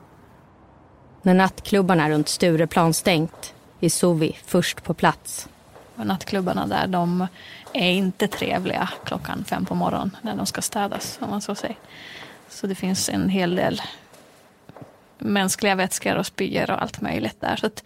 När 1.23 1.35
nattklubbarna 1.35 2.11
runt 2.11 2.29
Stureplan 2.29 2.95
stängt 2.95 3.55
är 3.81 3.89
Suvi 3.89 4.37
först 4.45 4.85
på 4.85 4.95
plats. 4.95 5.49
Och 5.97 6.07
nattklubbarna 6.07 6.67
där, 6.67 6.87
de 6.87 7.27
är 7.73 7.91
inte 7.91 8.29
trevliga 8.29 8.89
klockan 9.05 9.45
fem 9.45 9.65
på 9.65 9.75
morgonen 9.75 10.17
när 10.23 10.37
de 10.37 10.47
ska 10.47 10.63
städas, 10.63 11.19
om 11.23 11.31
man 11.31 11.41
så 11.41 11.55
säger. 11.55 11.77
Så 12.49 12.67
det 12.67 12.75
finns 12.75 13.09
en 13.09 13.29
hel 13.29 13.57
del 13.57 13.83
mänskliga 15.19 15.75
vätskor 15.75 16.17
och 16.17 16.27
spyor 16.27 16.71
och 16.71 16.83
allt 16.83 17.01
möjligt 17.01 17.41
där. 17.41 17.57
Så 17.57 17.67
att, 17.67 17.83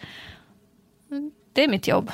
det 1.52 1.64
är 1.64 1.68
mitt 1.68 1.88
jobb. 1.88 2.10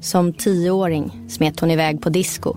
Som 0.00 0.32
tioåring 0.32 1.26
smet 1.30 1.60
hon 1.60 1.70
iväg 1.70 2.02
på 2.02 2.08
disco. 2.08 2.56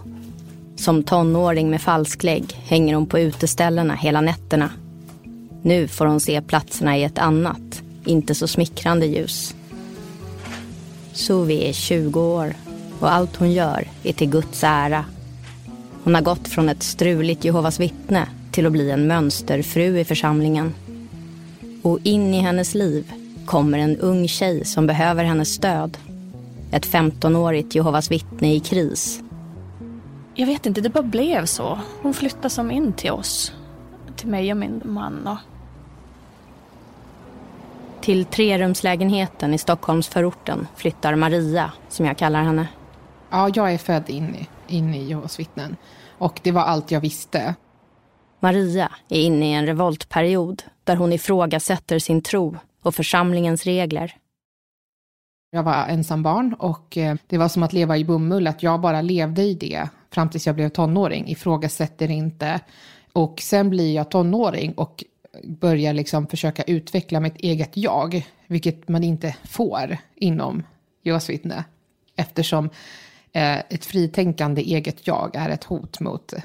Som 0.75 1.03
tonåring 1.03 1.69
med 1.69 1.81
falsklägg 1.81 2.53
hänger 2.53 2.95
hon 2.95 3.05
på 3.07 3.19
uteställena 3.19 3.95
hela 3.95 4.21
nätterna. 4.21 4.69
Nu 5.61 5.87
får 5.87 6.05
hon 6.05 6.19
se 6.19 6.41
platserna 6.41 6.97
i 6.97 7.03
ett 7.03 7.17
annat, 7.17 7.83
inte 8.05 8.35
så 8.35 8.47
smickrande 8.47 9.05
ljus. 9.05 9.55
Suvi 11.15 11.69
är 11.69 11.73
20 11.73 12.21
år 12.21 12.55
och 12.99 13.13
allt 13.13 13.35
hon 13.35 13.51
gör 13.51 13.87
är 14.03 14.13
till 14.13 14.29
Guds 14.29 14.63
ära. 14.63 15.05
Hon 16.03 16.15
har 16.15 16.21
gått 16.21 16.47
från 16.47 16.69
ett 16.69 16.83
struligt 16.83 17.45
Jehovas 17.45 17.79
vittne 17.79 18.27
till 18.51 18.65
att 18.65 18.71
bli 18.71 18.91
en 18.91 19.07
mönsterfru 19.07 19.99
i 19.99 20.05
församlingen. 20.05 20.73
Och 21.81 21.99
in 22.03 22.33
i 22.33 22.39
hennes 22.39 22.75
liv 22.75 23.11
kommer 23.45 23.79
en 23.79 23.97
ung 23.97 24.27
tjej 24.27 24.65
som 24.65 24.87
behöver 24.87 25.23
hennes 25.23 25.53
stöd. 25.53 25.97
Ett 26.71 26.87
15-årigt 26.87 27.75
Jehovas 27.75 28.11
vittne 28.11 28.55
i 28.55 28.59
kris. 28.59 29.21
Jag 30.35 30.47
vet 30.47 30.65
inte, 30.65 30.81
det 30.81 30.89
bara 30.89 31.03
blev 31.03 31.45
så. 31.45 31.79
Hon 32.01 32.13
flyttade 32.13 32.49
som 32.49 32.71
in 32.71 32.93
till 32.93 33.11
oss. 33.11 33.53
Till 34.15 34.27
mig 34.27 34.51
och 34.51 34.57
min 34.57 34.81
man. 34.85 35.27
Och... 35.27 35.37
Till 38.05 38.25
trerumslägenheten 38.25 39.53
i 39.53 39.57
Stockholmsförorten 39.57 40.67
flyttar 40.75 41.15
Maria, 41.15 41.71
som 41.89 42.05
jag 42.05 42.17
kallar 42.17 42.43
henne. 42.43 42.67
Ja, 43.29 43.49
jag 43.53 43.73
är 43.73 43.77
född 43.77 44.09
in 44.09 44.35
i, 44.35 44.47
in 44.75 44.93
i 44.93 45.03
Jehovas 45.03 45.39
vittnen. 45.39 45.75
Och 46.17 46.39
det 46.43 46.51
var 46.51 46.61
allt 46.61 46.91
jag 46.91 47.01
visste. 47.01 47.55
Maria 48.39 48.91
är 49.09 49.21
inne 49.21 49.51
i 49.51 49.53
en 49.53 49.65
revoltperiod 49.65 50.63
där 50.83 50.95
hon 50.95 51.13
ifrågasätter 51.13 51.99
sin 51.99 52.21
tro 52.21 52.57
och 52.81 52.95
församlingens 52.95 53.63
regler. 53.63 54.15
Jag 55.51 55.63
var 55.63 55.87
ensam 55.87 56.23
barn 56.23 56.55
och 56.59 56.97
eh, 56.97 57.15
det 57.27 57.37
var 57.37 57.47
som 57.47 57.63
att 57.63 57.73
leva 57.73 57.97
i 57.97 58.05
bomull, 58.05 58.47
att 58.47 58.63
jag 58.63 58.81
bara 58.81 59.01
levde 59.01 59.41
i 59.41 59.53
det 59.53 59.89
fram 60.11 60.29
tills 60.29 60.47
jag 60.47 60.55
blev 60.55 60.69
tonåring, 60.69 61.27
ifrågasätter 61.27 62.11
inte. 62.11 62.59
Och 63.13 63.39
sen 63.41 63.69
blir 63.69 63.95
jag 63.95 64.11
tonåring 64.11 64.73
och 64.73 65.03
börjar 65.43 65.93
liksom 65.93 66.27
försöka 66.27 66.63
utveckla 66.63 67.19
mitt 67.19 67.37
eget 67.37 67.77
jag, 67.77 68.27
vilket 68.47 68.87
man 68.87 69.03
inte 69.03 69.35
får 69.43 69.97
inom 70.15 70.63
Jehovas 71.03 71.29
vittne, 71.29 71.63
eftersom 72.15 72.69
eh, 73.31 73.57
ett 73.57 73.85
fritänkande 73.85 74.61
eget 74.61 75.07
jag 75.07 75.35
är 75.35 75.49
ett 75.49 75.63
hot 75.63 75.99
mot 75.99 76.33
eh, 76.33 76.39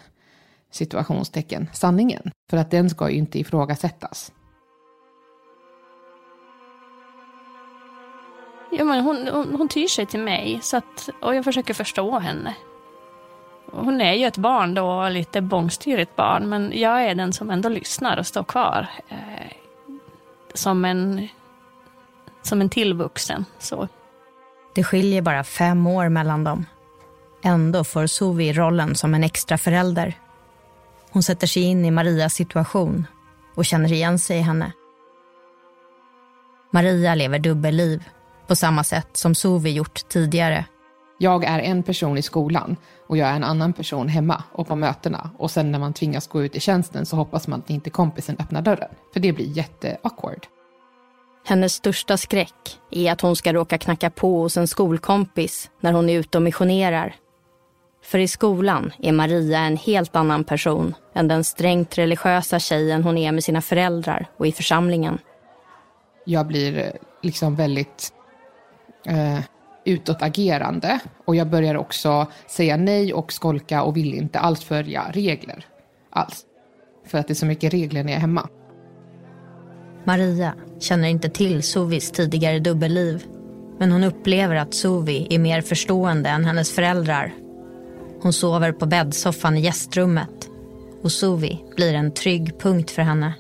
situationstecken 0.71 1.71
sanningen, 1.73 2.31
för 2.51 2.57
att 2.57 2.71
den 2.71 2.91
ska 2.91 3.11
ju 3.11 3.17
inte 3.17 3.39
ifrågasättas. 3.39 4.33
Ja, 8.73 8.85
men 8.85 9.05
hon, 9.05 9.29
hon, 9.29 9.55
hon 9.55 9.69
tyr 9.69 9.87
sig 9.87 10.07
till 10.07 10.21
mig 10.21 10.59
så 10.63 10.77
att, 10.77 11.09
och 11.23 11.35
jag 11.35 11.45
försöker 11.45 11.75
förstå 11.75 12.19
henne. 12.19 12.55
Hon 13.73 14.01
är 14.01 14.15
ju 14.15 14.27
ett 14.27 14.37
barn 14.37 14.75
då, 14.75 15.09
lite 15.09 15.41
bångstyrigt 15.41 16.17
barn, 16.17 16.49
men 16.49 16.73
jag 16.75 17.03
är 17.05 17.15
den 17.15 17.33
som 17.33 17.51
ändå 17.51 17.69
lyssnar 17.69 18.17
och 18.17 18.27
står 18.27 18.45
kvar. 18.45 18.87
Eh, 19.09 19.53
som 20.55 20.85
en, 20.85 21.29
som 22.43 22.61
en 22.61 22.69
tillvuxen. 22.69 23.45
Så. 23.59 23.89
Det 24.75 24.85
skiljer 24.85 25.23
bara 25.23 25.45
fem 25.45 25.87
år 25.87 26.09
mellan 26.09 26.45
dem. 26.45 26.67
Ändå 27.43 27.85
får 27.85 28.07
Suvi 28.07 28.53
rollen 28.53 28.95
som 28.95 29.15
en 29.15 29.25
extra 29.25 29.59
förälder. 29.59 30.15
Hon 31.11 31.23
sätter 31.23 31.47
sig 31.47 31.63
in 31.63 31.85
i 31.85 31.91
Marias 31.91 32.35
situation 32.35 33.07
och 33.55 33.65
känner 33.65 33.93
igen 33.93 34.19
sig 34.19 34.39
i 34.39 34.41
henne. 34.41 34.73
Maria 36.71 37.15
lever 37.15 37.39
dubbelliv 37.39 38.09
på 38.47 38.57
samma 38.57 38.85
sätt 38.85 39.09
som 39.13 39.35
Suvi 39.35 39.71
gjort 39.71 40.09
tidigare. 40.09 40.65
Jag 41.23 41.45
är 41.45 41.59
en 41.59 41.83
person 41.83 42.19
i 42.19 42.23
skolan 42.23 42.77
och 43.07 43.17
jag 43.17 43.29
är 43.29 43.37
en 43.37 43.45
annan 43.45 43.73
person 43.73 44.09
hemma 44.09 44.43
och 44.53 44.69
på 44.69 44.77
mötena. 44.77 45.31
Och 45.39 45.51
sen 45.51 45.73
när 45.73 45.79
man 45.79 45.93
tvingas 45.93 46.27
gå 46.27 46.43
ut 46.43 46.57
i 46.57 46.61
tjänsten 46.61 47.07
så 47.07 47.17
hoppas 47.17 47.49
man 47.49 47.61
att 47.61 47.71
inte 47.71 47.91
kompisen 47.91 48.37
öppnar 48.39 48.63
dörren. 48.63 48.91
För 49.13 49.21
det 49.21 49.33
blir 49.33 49.47
jätte-awkward. 49.47 50.47
Hennes 51.47 51.75
största 51.75 52.17
skräck 52.17 52.79
är 52.91 53.13
att 53.13 53.21
hon 53.21 53.37
ska 53.37 53.53
råka 53.53 53.79
knacka 53.79 54.11
på 54.11 54.43
hos 54.43 54.57
en 54.57 54.69
skolkompis 54.69 55.71
när 55.81 55.93
hon 55.93 56.09
är 56.09 56.19
ute 56.19 56.39
och 56.39 56.43
missionerar. 56.43 57.15
För 58.05 58.19
i 58.19 58.29
skolan 58.29 58.93
är 58.99 59.13
Maria 59.13 59.59
en 59.59 59.77
helt 59.77 60.17
annan 60.17 60.45
person 60.45 60.95
än 61.15 61.29
den 61.29 61.45
strängt 61.45 61.99
religiösa 61.99 62.59
tjejen 62.59 63.05
hon 63.05 63.19
är 63.19 63.33
med 63.33 63.45
sina 63.45 63.61
föräldrar 63.61 64.27
och 64.37 64.47
i 64.47 64.53
församlingen. 64.53 65.19
Jag 66.25 66.47
blir 66.47 66.79
eh, 66.79 66.91
liksom 67.23 67.57
väldigt 67.57 68.13
eh, 69.07 69.41
utåtagerande 69.85 71.01
och 71.25 71.37
jag 71.37 71.51
börjar 71.51 71.75
också 71.75 72.27
säga 72.47 72.77
nej 72.77 73.15
och 73.15 73.33
skolka 73.33 73.83
och 73.83 73.97
vill 73.97 74.15
inte 74.15 74.39
alls 74.39 74.65
följa 74.65 75.05
regler 75.13 75.67
alls. 76.11 76.47
För 77.07 77.19
att 77.19 77.27
det 77.29 77.33
är 77.33 77.35
så 77.35 77.47
mycket 77.47 77.73
regler 77.73 78.05
när 78.05 78.13
jag 78.13 78.17
är 78.17 78.21
hemma. 78.21 78.49
Maria 80.05 80.55
känner 80.79 81.09
inte 81.09 81.29
till 81.29 81.63
Suvis 81.63 82.11
tidigare 82.11 82.59
dubbelliv. 82.59 83.25
Men 83.79 83.93
hon 83.93 84.05
upplever 84.05 84.55
att 84.55 84.75
Suvi 84.75 85.27
är 85.31 85.39
mer 85.39 85.61
förstående 85.61 86.31
än 86.31 86.45
hennes 86.45 86.73
föräldrar. 86.73 87.35
Hon 88.23 88.33
sover 88.33 88.73
på 88.73 88.87
bäddsoffan 88.87 89.57
i 89.57 89.61
gästrummet. 89.61 90.49
Och 91.03 91.13
Suvi 91.13 91.65
blir 91.77 91.95
en 91.95 92.13
trygg 92.13 92.59
punkt 92.59 92.91
för 92.91 93.03
henne. 93.03 93.35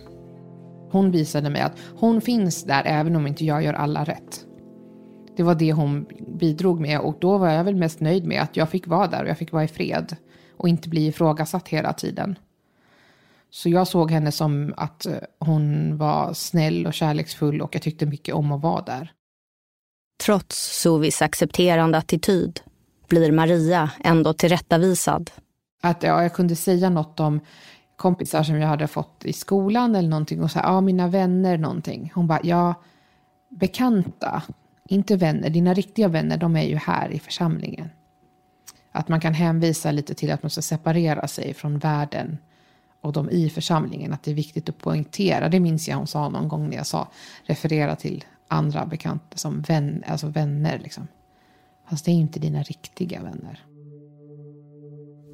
Hon 0.93 1.11
visade 1.11 1.51
mig 1.51 1.63
att 1.63 1.79
hon 1.97 2.21
finns 2.21 2.65
där 2.65 2.83
även 2.87 3.17
om 3.17 3.27
inte 3.27 3.45
jag 3.45 3.63
gör 3.65 3.75
alla 3.75 4.05
rätt. 4.05 4.47
Det 5.41 5.45
var 5.45 5.55
det 5.55 5.73
hon 5.73 6.07
bidrog 6.39 6.81
med 6.81 7.01
och 7.01 7.17
då 7.21 7.39
var 7.39 7.49
jag 7.49 7.65
väl 7.65 7.75
mest 7.75 8.01
nöjd 8.01 8.25
med 8.25 8.43
att 8.43 8.57
jag 8.57 8.69
fick 8.69 8.87
vara 8.87 9.07
där 9.07 9.23
och 9.23 9.29
jag 9.29 9.39
fick 9.39 9.53
vara 9.53 9.65
i 9.65 9.69
fred 9.69 10.17
och 10.57 10.69
inte 10.69 10.89
bli 10.89 11.07
ifrågasatt 11.07 11.69
hela 11.69 11.93
tiden. 11.93 12.39
Så 13.51 13.69
jag 13.69 13.89
såg 13.89 14.11
henne 14.11 14.33
som 14.33 14.75
att 14.77 15.07
eh, 15.07 15.15
hon 15.39 15.97
var 15.97 16.33
snäll 16.33 16.87
och 16.87 16.95
kärleksfull 16.95 17.61
och 17.61 17.75
jag 17.75 17.83
tyckte 17.83 18.07
mycket 18.07 18.35
om 18.35 18.53
att 18.53 18.63
vara 18.63 18.83
där. 18.83 19.13
Trots 20.25 20.81
Suvis 20.81 21.23
accepterande 21.23 21.99
attityd 21.99 22.61
blir 23.09 23.33
Maria 23.33 23.91
ändå 24.05 24.33
tillrättavisad. 24.33 25.31
Att 25.83 26.03
ja, 26.03 26.23
jag 26.23 26.35
kunde 26.35 26.57
säga 26.57 26.91
något 26.91 27.21
om 27.21 27.41
kompisar 27.97 28.43
som 28.43 28.57
jag 28.61 28.69
hade 28.69 28.87
fått 28.87 29.25
i 29.25 29.33
skolan 29.33 29.95
eller 29.95 30.09
någonting 30.09 30.43
och 30.43 30.51
säga, 30.51 30.65
ja 30.65 30.81
mina 30.81 31.09
vänner 31.09 31.59
någonting. 31.59 32.13
Hon 32.15 32.27
bara, 32.27 32.41
ja 32.43 32.75
bekanta, 33.51 34.43
inte 34.91 35.17
vänner, 35.17 35.51
dina 35.51 35.75
riktiga 35.75 36.09
vänner 36.09 36.37
de 36.37 36.57
är 36.57 36.63
ju 36.63 36.77
här 36.77 37.09
i 37.09 37.19
församlingen. 37.19 37.91
Att 38.93 39.09
man 39.09 39.21
kan 39.21 39.35
hänvisa 39.35 39.91
lite 39.91 40.15
till 40.15 40.33
att 40.33 40.43
man 40.43 40.51
ska 40.51 40.63
separera 40.63 41.29
sig 41.29 41.55
från 41.55 41.79
världen 41.79 42.39
och 43.01 43.13
de 43.13 43.31
i 43.31 43.51
församlingen, 43.51 44.13
att 44.13 44.23
det 44.23 44.31
är 44.31 44.35
viktigt 44.35 44.69
att 44.69 44.79
poängtera. 44.79 45.49
Det 45.49 45.61
minns 45.61 45.89
jag 45.89 45.97
hon 45.97 46.07
sa 46.07 46.29
någon 46.29 46.49
gång 46.49 46.69
när 46.69 46.77
jag 46.77 46.87
sa, 46.87 47.09
referera 47.45 47.97
till 47.97 48.25
andra 48.49 48.87
bekanta 48.87 49.37
som 49.37 49.61
vän, 49.61 50.05
alltså 50.07 50.27
vänner. 50.27 50.79
Liksom. 50.79 51.09
Fast 51.91 52.05
det 52.05 52.11
är 52.11 52.15
inte 52.15 52.41
dina 52.41 52.63
riktiga 52.63 53.23
vänner. 53.23 53.65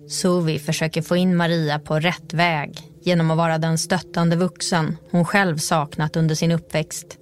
Suvi 0.08 0.58
försöker 0.58 1.02
få 1.02 1.16
in 1.16 1.36
Maria 1.36 1.78
på 1.78 2.00
rätt 2.00 2.34
väg 2.34 2.78
genom 3.02 3.30
att 3.30 3.36
vara 3.36 3.58
den 3.58 3.78
stöttande 3.78 4.36
vuxen 4.36 4.96
hon 5.10 5.24
själv 5.24 5.56
saknat 5.56 6.16
under 6.16 6.34
sin 6.34 6.52
uppväxt. 6.52 7.18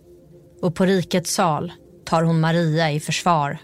Och 0.63 0.75
på 0.75 0.85
Rikets 0.85 1.35
sal 1.35 1.73
tar 2.05 2.23
hon 2.23 2.41
Maria 2.41 2.93
i 2.93 3.01
försvar. 3.01 3.59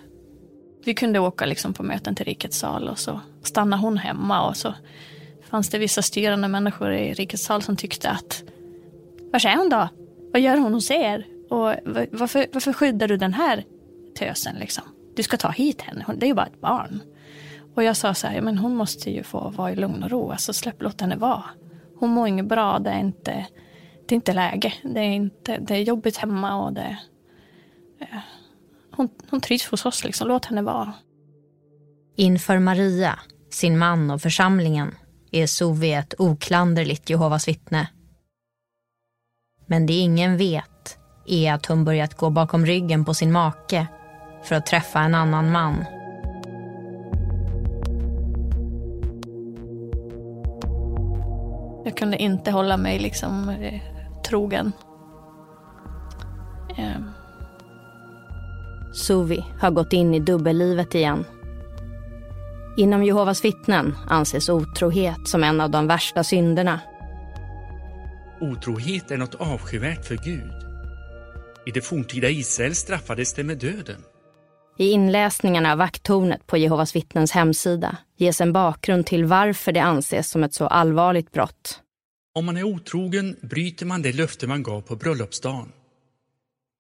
Vi 0.85 0.95
kunde 0.95 1.19
åka 1.19 1.47
liksom 1.47 1.75
på 1.75 1.83
möten 1.83 2.15
till 2.15 2.27
Rikets 2.27 2.59
sal 2.59 2.89
och 2.89 2.99
så 2.99 3.21
stannade 3.43 3.83
hon 3.83 3.97
hemma 3.97 4.49
och 4.49 4.57
så 4.57 4.75
fanns 5.51 5.69
det 5.69 5.79
vissa 5.79 6.03
styrande 6.03 6.49
människor 6.49 6.93
i 6.93 7.15
Rikets 7.15 7.45
sal 7.45 7.63
som 7.63 7.77
tyckte 7.77 8.11
att 8.11 8.43
var 9.33 9.47
är 9.47 9.57
hon 9.57 9.69
då? 9.69 9.89
Vad 10.33 10.43
gör 10.43 10.57
hon 10.57 10.75
hos 10.75 10.91
er? 10.91 11.27
Och 11.51 11.75
varför, 12.11 12.47
varför 12.53 12.73
skyddar 12.73 13.09
du 13.09 13.17
den 13.17 13.33
här 13.33 13.65
tösen 14.19 14.57
liksom? 14.57 14.85
Du 15.17 15.23
ska 15.23 15.37
ta 15.37 15.51
hit 15.51 15.83
henne, 15.83 16.05
det 16.17 16.27
är 16.27 16.29
ju 16.29 16.35
bara 16.35 16.47
ett 16.47 16.61
barn. 16.61 17.03
Och 17.75 17.85
jag 17.85 17.97
sa 17.97 18.15
så 18.15 18.27
här, 18.27 18.41
men 18.41 18.59
hon 18.59 18.77
måste 18.77 19.11
ju 19.11 19.23
få 19.23 19.51
vara 19.51 19.73
i 19.73 19.77
lugn 19.77 20.03
och 20.03 20.11
ro, 20.11 20.31
alltså 20.31 20.53
släpp, 20.53 20.83
låt 20.83 21.01
henne 21.01 21.17
vara. 21.17 21.45
Hon 21.97 22.11
mår 22.11 22.29
inget 22.29 22.47
bra, 22.47 22.79
det 22.79 22.91
är 22.91 22.99
inte, 22.99 23.47
det 24.07 24.15
är 24.15 24.17
inte 24.17 24.33
läge. 24.33 24.75
Det 24.83 25.01
är, 25.01 25.13
inte, 25.13 25.59
det 25.59 25.75
är 25.75 25.83
jobbigt 25.83 26.17
hemma 26.17 26.65
och 26.65 26.73
det... 26.73 26.99
Hon, 28.93 29.09
hon 29.31 29.41
trivs 29.41 29.71
hos 29.71 29.87
oss, 29.87 30.05
liksom. 30.05 30.29
låt 30.29 30.45
henne 30.45 30.63
vara. 30.63 30.93
Inför 32.17 32.59
Maria, 32.59 33.19
sin 33.51 33.79
man 33.79 34.11
och 34.11 34.23
församlingen 34.23 34.95
är 35.31 35.47
Suvi 35.47 35.93
ett 35.93 36.15
oklanderligt 36.19 37.11
Jehovas 37.11 37.49
vittne. 37.49 37.89
Men 39.67 39.87
det 39.87 39.93
ingen 39.93 40.37
vet 40.37 40.99
är 41.27 41.53
att 41.53 41.67
hon 41.67 41.85
börjat 41.85 42.15
gå 42.15 42.31
bakom 42.31 42.67
ryggen 42.67 43.05
på 43.05 43.15
sin 43.15 43.33
make 43.33 43.87
för 44.43 44.55
att 44.55 44.67
träffa 44.67 45.01
en 45.01 45.15
annan 45.15 45.51
man. 45.51 45.85
Jag 51.85 51.97
kunde 51.97 52.17
inte 52.17 52.51
hålla 52.51 52.77
mig 52.77 52.99
liksom 52.99 53.49
eh, 53.49 53.81
trogen. 54.23 54.73
Eh. 56.77 57.20
Suvi 58.93 59.45
har 59.61 59.71
gått 59.71 59.93
in 59.93 60.15
i 60.15 60.21
dubbellivet 60.21 60.95
igen 60.95 61.25
Inom 62.77 63.05
Jehovas 63.05 63.45
vittnen 63.45 63.97
anses 64.09 64.49
otrohet 64.49 65.29
som 65.29 65.45
en 65.45 65.61
av 65.61 65.71
de 65.71 65.87
värsta 65.87 66.25
synderna. 66.25 66.81
Otrohet 68.41 69.11
är 69.11 69.17
något 69.17 69.35
avskyvärt 69.35 70.07
för 70.07 70.17
Gud. 70.17 70.53
I 71.67 71.71
det 71.71 71.81
forntida 71.81 72.29
Israel 72.29 72.75
straffades 72.75 73.33
det 73.33 73.45
med 73.45 73.59
döden. 73.59 74.05
I 74.79 74.91
inläsningarna 74.91 75.73
av 75.73 75.79
vakttornet 75.79 76.47
på 76.47 76.57
Jehovas 76.57 76.97
vittnens 76.97 77.33
hemsida 77.33 77.97
ges 78.17 78.41
en 78.41 78.53
bakgrund 78.53 79.07
till 79.07 79.25
varför 79.25 79.73
det 79.73 79.81
anses 79.81 80.31
som 80.31 80.45
ett 80.45 80.55
så 80.55 80.67
allvarligt 80.67 81.33
brott. 81.33 81.81
Om 82.35 82.47
man 82.47 82.57
är 82.57 82.63
otrogen 82.63 83.37
bryter 83.41 83.87
man 83.87 84.03
det 84.03 84.13
löfte 84.13 84.47
man 84.47 84.63
gav 84.63 84.81
på 84.81 84.97
bröllopsdagen. 84.97 85.73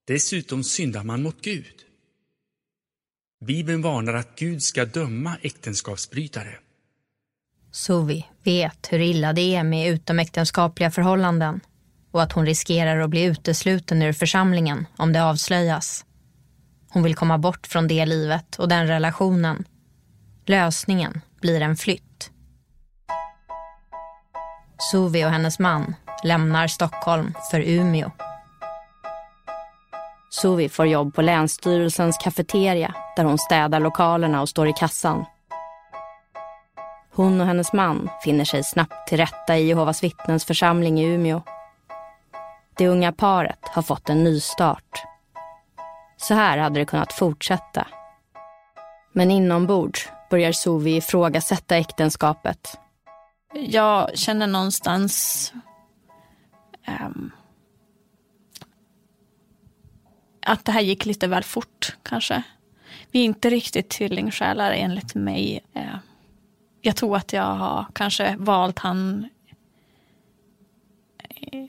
Dessutom 0.07 0.64
syndar 0.64 1.05
man 1.05 1.23
mot 1.23 1.42
Gud. 1.42 1.89
Bibeln 3.44 3.83
varnar 3.83 4.14
att 4.14 4.37
Gud 4.37 4.62
ska 4.62 4.85
döma 4.85 5.37
äktenskapsbrytare. 5.42 6.55
Suvi 7.72 8.26
vet 8.42 8.92
hur 8.92 9.00
illa 9.00 9.33
det 9.33 9.55
är 9.57 9.64
med 9.64 9.92
utomäktenskapliga 9.92 10.90
förhållanden 10.90 11.61
och 12.11 12.22
att 12.22 12.33
hon 12.33 12.46
riskerar 12.46 13.00
att 13.00 13.11
bli 13.11 13.22
utesluten 13.24 14.03
ur 14.03 14.12
församlingen 14.12 14.87
om 14.96 15.12
det 15.12 15.24
avslöjas. 15.24 16.05
Hon 16.90 17.03
vill 17.03 17.14
komma 17.14 17.38
bort 17.38 17.66
från 17.66 17.88
det 17.88 18.07
livet 18.07 18.59
och 18.59 18.68
den 18.68 18.87
relationen. 18.87 19.64
Lösningen 20.46 21.20
blir 21.40 21.61
en 21.61 21.76
flytt. 21.76 22.31
Suvi 24.92 25.24
och 25.24 25.31
hennes 25.31 25.59
man 25.59 25.94
lämnar 26.24 26.66
Stockholm 26.66 27.35
för 27.50 27.61
Umeå 27.61 28.11
Suvi 30.31 30.69
får 30.69 30.87
jobb 30.87 31.14
på 31.14 31.23
Länsstyrelsens 31.23 32.19
kafeteria 32.19 32.95
där 33.16 33.25
hon 33.25 33.38
städar 33.38 33.81
lokalerna 33.81 34.40
och 34.40 34.49
står 34.49 34.69
i 34.69 34.73
kassan. 34.73 35.25
Hon 37.12 37.40
och 37.40 37.47
hennes 37.47 37.73
man 37.73 38.11
finner 38.25 38.45
sig 38.45 38.64
snabbt 38.64 39.09
till 39.09 39.19
rätta 39.19 39.59
i 39.59 39.66
Jehovas 39.66 40.03
vittnens 40.03 40.45
församling 40.45 41.01
i 41.01 41.05
Umeå. 41.05 41.43
Det 42.77 42.88
unga 42.88 43.12
paret 43.12 43.59
har 43.62 43.83
fått 43.83 44.09
en 44.09 44.25
ny 44.25 44.40
start. 44.40 45.03
Så 46.16 46.35
här 46.35 46.59
hade 46.59 46.81
det 46.81 46.85
kunnat 46.85 47.12
fortsätta. 47.12 47.87
Men 49.12 49.31
inombords 49.31 50.09
börjar 50.31 50.53
Suvi 50.53 50.97
ifrågasätta 50.97 51.77
äktenskapet. 51.77 52.79
Jag 53.55 54.19
känner 54.19 54.47
någonstans 54.47 55.53
um, 56.88 57.33
att 60.50 60.64
det 60.64 60.72
här 60.72 60.80
gick 60.80 61.06
lite 61.06 61.26
väl 61.26 61.44
fort 61.44 61.96
kanske. 62.02 62.42
Vi 63.10 63.20
är 63.20 63.24
inte 63.24 63.50
riktigt 63.50 63.88
tvillingsjälar 63.88 64.72
enligt 64.72 65.14
mig. 65.14 65.64
Eh, 65.74 65.96
jag 66.80 66.96
tror 66.96 67.16
att 67.16 67.32
jag 67.32 67.42
har 67.42 67.86
kanske 67.92 68.36
valt 68.38 68.78
han 68.78 69.28
eh, 71.18 71.66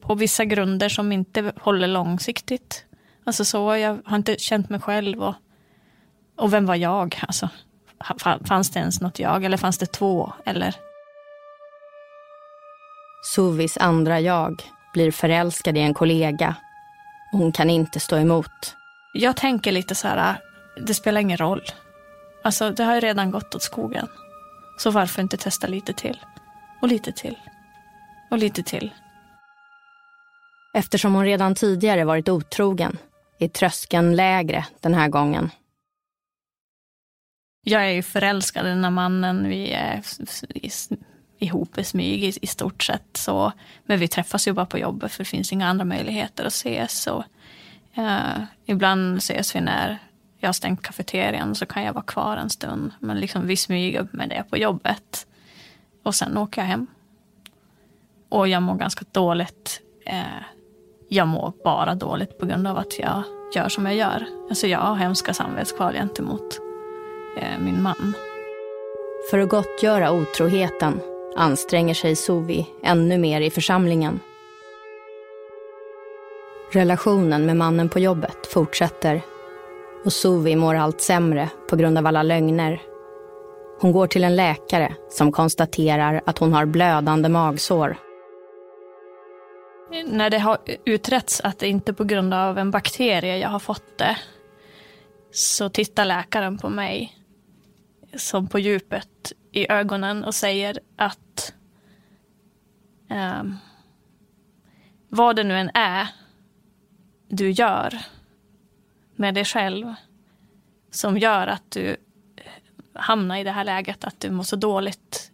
på 0.00 0.14
vissa 0.14 0.44
grunder 0.44 0.88
som 0.88 1.12
inte 1.12 1.52
håller 1.60 1.86
långsiktigt. 1.86 2.84
Alltså 3.24 3.44
så, 3.44 3.76
jag 3.76 3.98
har 4.04 4.16
inte 4.16 4.38
känt 4.38 4.68
mig 4.68 4.80
själv 4.80 5.22
och, 5.22 5.34
och 6.36 6.52
vem 6.52 6.66
var 6.66 6.76
jag? 6.76 7.20
Alltså, 7.28 7.48
fanns 8.44 8.70
det 8.70 8.80
ens 8.80 9.00
något 9.00 9.18
jag 9.18 9.44
eller 9.44 9.56
fanns 9.56 9.78
det 9.78 9.86
två? 9.86 10.32
Eller? 10.44 10.74
Suvis 13.34 13.76
andra 13.76 14.20
jag 14.20 14.62
blir 14.92 15.10
förälskad 15.10 15.76
i 15.76 15.80
en 15.80 15.94
kollega 15.94 16.56
hon 17.32 17.52
kan 17.52 17.70
inte 17.70 18.00
stå 18.00 18.16
emot. 18.16 18.76
Jag 19.14 19.36
tänker 19.36 19.72
lite 19.72 19.94
så 19.94 20.08
här, 20.08 20.36
det 20.86 20.94
spelar 20.94 21.20
ingen 21.20 21.38
roll. 21.38 21.62
Alltså, 22.44 22.70
det 22.70 22.84
har 22.84 22.94
ju 22.94 23.00
redan 23.00 23.30
gått 23.30 23.54
åt 23.54 23.62
skogen. 23.62 24.08
Så 24.78 24.90
varför 24.90 25.22
inte 25.22 25.36
testa 25.36 25.66
lite 25.66 25.92
till? 25.92 26.20
Och 26.82 26.88
lite 26.88 27.12
till. 27.12 27.38
Och 28.30 28.38
lite 28.38 28.62
till. 28.62 28.90
Eftersom 30.74 31.14
hon 31.14 31.24
redan 31.24 31.54
tidigare 31.54 32.04
varit 32.04 32.28
otrogen 32.28 32.98
är 33.38 33.48
tröskeln 33.48 34.16
lägre 34.16 34.66
den 34.80 34.94
här 34.94 35.08
gången. 35.08 35.50
Jag 37.64 37.82
är 37.82 37.90
ju 37.90 38.02
förälskad 38.02 38.66
i 38.66 38.68
den 38.68 38.84
här 38.84 38.90
mannen. 38.90 39.48
Vi 39.48 39.72
är 39.72 40.02
ihop 41.42 41.78
i 41.78 41.84
smyg 41.84 42.24
i, 42.24 42.32
i 42.42 42.46
stort 42.46 42.82
sett. 42.82 43.16
Så, 43.16 43.52
men 43.84 43.98
vi 43.98 44.08
träffas 44.08 44.48
ju 44.48 44.52
bara 44.52 44.66
på 44.66 44.78
jobbet 44.78 45.12
för 45.12 45.18
det 45.18 45.30
finns 45.30 45.52
inga 45.52 45.68
andra 45.68 45.84
möjligheter 45.84 46.44
att 46.44 46.52
ses. 46.52 47.02
Så, 47.02 47.24
uh, 47.98 48.44
ibland 48.66 49.18
ses 49.18 49.56
vi 49.56 49.60
när 49.60 49.98
jag 50.38 50.48
har 50.48 50.52
stängt 50.52 50.82
kafeterian 50.82 51.54
så 51.54 51.66
kan 51.66 51.82
jag 51.82 51.92
vara 51.92 52.04
kvar 52.04 52.36
en 52.36 52.50
stund. 52.50 52.92
Men 52.98 53.20
liksom 53.20 53.46
vi 53.46 53.56
smyger 53.56 54.08
med 54.12 54.28
det 54.28 54.44
på 54.50 54.56
jobbet. 54.56 55.26
Och 56.02 56.14
sen 56.14 56.36
åker 56.36 56.60
jag 56.60 56.68
hem. 56.68 56.86
Och 58.28 58.48
jag 58.48 58.62
mår 58.62 58.74
ganska 58.74 59.04
dåligt. 59.12 59.80
Uh, 60.08 60.42
jag 61.08 61.28
mår 61.28 61.52
bara 61.64 61.94
dåligt 61.94 62.38
på 62.38 62.46
grund 62.46 62.66
av 62.66 62.78
att 62.78 62.98
jag 62.98 63.22
gör 63.54 63.68
som 63.68 63.86
jag 63.86 63.94
gör. 63.94 64.26
Alltså 64.48 64.66
jag 64.66 64.78
har 64.78 64.94
hemska 64.94 65.34
samvetskval 65.34 65.94
gentemot 65.94 66.58
eh, 67.38 67.58
min 67.58 67.82
man. 67.82 68.14
För 69.30 69.38
att 69.38 69.48
gottgöra 69.48 70.12
otroheten 70.12 71.00
anstränger 71.36 71.94
sig 71.94 72.16
Sovi 72.16 72.66
ännu 72.82 73.18
mer 73.18 73.40
i 73.40 73.50
församlingen. 73.50 74.20
Relationen 76.72 77.46
med 77.46 77.56
mannen 77.56 77.88
på 77.88 77.98
jobbet 77.98 78.46
fortsätter 78.46 79.22
och 80.04 80.12
Sovi 80.12 80.56
mår 80.56 80.74
allt 80.74 81.00
sämre 81.00 81.48
på 81.68 81.76
grund 81.76 81.98
av 81.98 82.06
alla 82.06 82.22
lögner. 82.22 82.82
Hon 83.80 83.92
går 83.92 84.06
till 84.06 84.24
en 84.24 84.36
läkare 84.36 84.94
som 85.10 85.32
konstaterar 85.32 86.22
att 86.26 86.38
hon 86.38 86.52
har 86.52 86.66
blödande 86.66 87.28
magsår. 87.28 87.96
När 90.06 90.30
det 90.30 90.38
har 90.38 90.58
utretts 90.84 91.40
att 91.40 91.58
det 91.58 91.68
inte 91.68 91.90
är 91.90 91.94
på 91.94 92.04
grund 92.04 92.34
av 92.34 92.58
en 92.58 92.70
bakterie 92.70 93.38
jag 93.38 93.48
har 93.48 93.58
fått 93.58 93.98
det 93.98 94.16
så 95.30 95.68
tittar 95.68 96.04
läkaren 96.04 96.58
på 96.58 96.68
mig 96.68 97.16
som 98.16 98.48
på 98.48 98.58
djupet 98.58 99.32
i 99.52 99.72
ögonen 99.72 100.24
och 100.24 100.34
säger 100.34 100.78
att 100.96 101.54
um, 103.10 103.58
vad 105.08 105.36
det 105.36 105.44
nu 105.44 105.58
än 105.58 105.70
är 105.74 106.08
du 107.28 107.50
gör 107.50 107.98
med 109.16 109.34
dig 109.34 109.44
själv 109.44 109.94
som 110.90 111.18
gör 111.18 111.46
att 111.46 111.70
du 111.70 111.88
eh, 112.36 112.44
hamnar 112.94 113.36
i 113.36 113.44
det 113.44 113.50
här 113.50 113.64
läget 113.64 114.04
att 114.04 114.20
du 114.20 114.30
mår 114.30 114.42
så 114.42 114.56
dåligt 114.56 115.30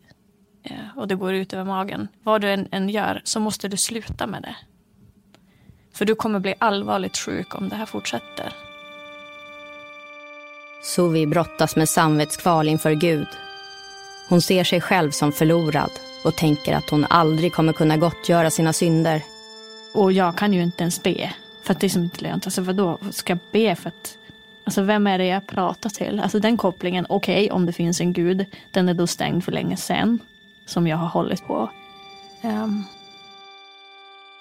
eh, 0.62 0.96
och 0.98 1.08
det 1.08 1.14
går 1.14 1.34
ut 1.34 1.52
över 1.52 1.64
magen. 1.64 2.08
Vad 2.22 2.40
du 2.40 2.50
än, 2.50 2.68
än 2.70 2.88
gör 2.88 3.20
så 3.24 3.40
måste 3.40 3.68
du 3.68 3.76
sluta 3.76 4.26
med 4.26 4.42
det. 4.42 4.56
För 5.92 6.04
du 6.04 6.14
kommer 6.14 6.38
bli 6.38 6.54
allvarligt 6.58 7.16
sjuk 7.16 7.54
om 7.54 7.68
det 7.68 7.76
här 7.76 7.86
fortsätter. 7.86 8.52
Suvi 10.82 11.26
brottas 11.26 11.76
med 11.76 11.88
samvetskval 11.88 12.68
inför 12.68 12.92
Gud. 12.92 13.28
Hon 14.28 14.42
ser 14.42 14.64
sig 14.64 14.80
själv 14.80 15.10
som 15.10 15.32
förlorad 15.32 15.90
och 16.24 16.36
tänker 16.36 16.76
att 16.76 16.90
hon 16.90 17.06
aldrig 17.10 17.52
kommer 17.52 17.72
kunna 17.72 17.96
gottgöra 17.96 18.50
sina 18.50 18.72
synder. 18.72 19.22
Och 19.94 20.12
jag 20.12 20.38
kan 20.38 20.52
ju 20.52 20.62
inte 20.62 20.82
ens 20.82 21.02
be, 21.02 21.32
för 21.62 21.72
att 21.72 21.80
det 21.80 21.86
är 21.86 21.88
som 21.88 22.02
inte 22.02 22.22
lönt. 22.22 22.46
Alltså 22.46 22.62
vadå, 22.62 22.98
ska 23.10 23.32
jag 23.32 23.38
be 23.52 23.76
för 23.76 23.88
att... 23.88 24.18
Alltså 24.64 24.82
vem 24.82 25.06
är 25.06 25.18
det 25.18 25.26
jag 25.26 25.46
pratar 25.46 25.90
till? 25.90 26.20
Alltså 26.20 26.40
den 26.40 26.56
kopplingen, 26.56 27.06
okej 27.08 27.44
okay, 27.44 27.50
om 27.50 27.66
det 27.66 27.72
finns 27.72 28.00
en 28.00 28.12
gud, 28.12 28.46
den 28.70 28.88
är 28.88 28.94
då 28.94 29.06
stängd 29.06 29.44
för 29.44 29.52
länge 29.52 29.76
sedan. 29.76 30.18
Som 30.66 30.86
jag 30.86 30.96
har 30.96 31.08
hållit 31.08 31.46
på. 31.46 31.70
Um. 32.42 32.84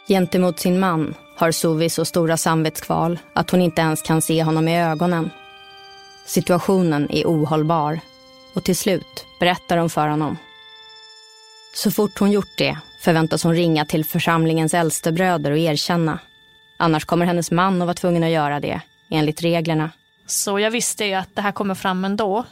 Gentemot 0.08 0.60
sin 0.60 0.80
man 0.80 1.16
har 1.38 1.52
Suvi 1.52 1.90
så 1.90 2.06
stora 2.06 2.38
samvetskval 2.38 3.20
att 3.34 3.50
hon 3.50 3.62
inte 3.62 3.82
ens 3.82 4.02
kan 4.02 4.22
se 4.22 4.44
honom 4.44 4.68
i 4.68 4.82
ögonen. 4.82 5.30
Situationen 6.26 7.12
är 7.12 7.26
ohållbar 7.26 8.00
och 8.58 8.64
till 8.64 8.76
slut 8.76 9.26
berättar 9.40 9.78
hon 9.78 9.90
för 9.90 10.08
honom. 10.08 10.38
Så 11.76 11.92
fort 11.92 12.20
hon 12.20 12.32
gjort 12.32 12.58
det 12.58 12.78
förväntas 13.00 13.44
hon 13.44 13.56
ringa 13.56 13.86
till 13.86 14.06
församlingens 14.06 14.74
äldstebröder 14.74 15.52
och 15.52 15.58
erkänna. 15.58 16.20
Annars 16.80 17.06
kommer 17.06 17.26
hennes 17.26 17.52
man 17.52 17.82
att 17.82 17.86
vara 17.86 17.94
tvungen 17.94 18.24
att 18.24 18.30
göra 18.30 18.60
det, 18.60 18.82
enligt 19.12 19.42
reglerna. 19.42 19.92
Så 20.26 20.60
jag 20.60 20.72
visste 20.72 21.06
ju 21.06 21.14
att 21.14 21.36
det 21.36 21.42
här 21.42 21.52
kommer 21.52 21.76
fram 21.76 22.06
ändå. 22.06 22.44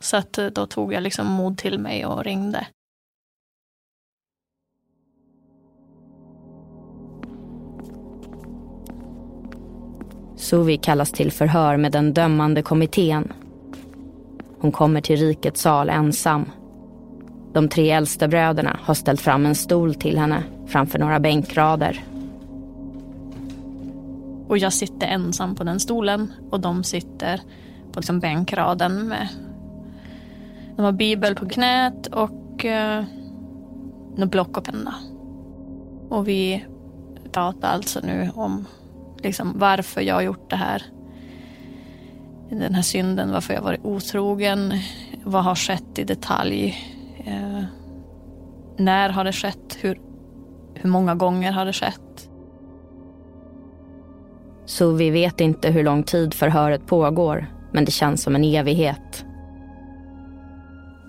Så 0.00 0.16
att 0.16 0.38
eh, 0.38 0.46
då 0.46 0.66
tog 0.66 0.92
jag 0.92 1.02
liksom 1.02 1.26
mod 1.26 1.58
till 1.58 1.78
mig 1.78 2.06
och 2.06 2.24
ringde. 2.24 2.66
Suvi 10.36 10.76
kallas 10.76 11.12
till 11.12 11.32
förhör 11.32 11.76
med 11.76 11.92
den 11.92 12.14
dömande 12.14 12.62
kommittén. 12.62 13.32
Hon 14.60 14.72
kommer 14.72 15.00
till 15.00 15.16
rikets 15.16 15.60
sal 15.60 15.90
ensam. 15.90 16.50
De 17.52 17.68
tre 17.68 17.90
äldsta 17.90 18.28
bröderna 18.28 18.78
har 18.82 18.94
ställt 18.94 19.20
fram 19.20 19.46
en 19.46 19.54
stol 19.54 19.94
till 19.94 20.18
henne 20.18 20.42
framför 20.66 20.98
några 20.98 21.20
bänkrader. 21.20 22.04
Och 24.48 24.58
jag 24.58 24.72
sitter 24.72 25.06
ensam 25.06 25.54
på 25.54 25.64
den 25.64 25.80
stolen 25.80 26.32
och 26.50 26.60
de 26.60 26.84
sitter 26.84 27.40
på 27.92 28.00
liksom 28.00 28.20
bänkraden 28.20 29.08
med 29.08 29.28
de 30.76 30.84
har 30.84 30.92
bibel 30.92 31.34
på 31.34 31.48
knät 31.48 32.06
och 32.06 32.64
eh, 32.64 33.04
block 34.16 34.56
och 34.56 34.64
penna. 34.64 34.94
Och 36.08 36.28
vi 36.28 36.64
pratar 37.32 37.68
alltså 37.68 38.00
nu 38.02 38.30
om 38.34 38.66
liksom, 39.22 39.52
varför 39.58 40.00
jag 40.00 40.14
har 40.14 40.22
gjort 40.22 40.50
det 40.50 40.56
här. 40.56 40.82
Den 42.50 42.74
här 42.74 42.82
synden, 42.82 43.32
varför 43.32 43.54
jag 43.54 43.62
varit 43.62 43.84
otrogen. 43.84 44.72
Vad 45.24 45.44
har 45.44 45.54
skett 45.54 45.98
i 45.98 46.04
detalj? 46.04 46.76
Eh, 47.26 47.64
när 48.76 49.08
har 49.08 49.24
det 49.24 49.32
skett? 49.32 49.78
Hur, 49.80 50.00
hur 50.74 50.90
många 50.90 51.14
gånger 51.14 51.52
har 51.52 51.64
det 51.64 51.72
skett? 51.72 52.30
Så 54.64 54.92
vi 54.92 55.10
vet 55.10 55.40
inte 55.40 55.70
hur 55.70 55.84
lång 55.84 56.02
tid 56.02 56.34
förhöret 56.34 56.86
pågår, 56.86 57.46
men 57.72 57.84
det 57.84 57.90
känns 57.90 58.22
som 58.22 58.34
en 58.34 58.44
evighet. 58.44 59.24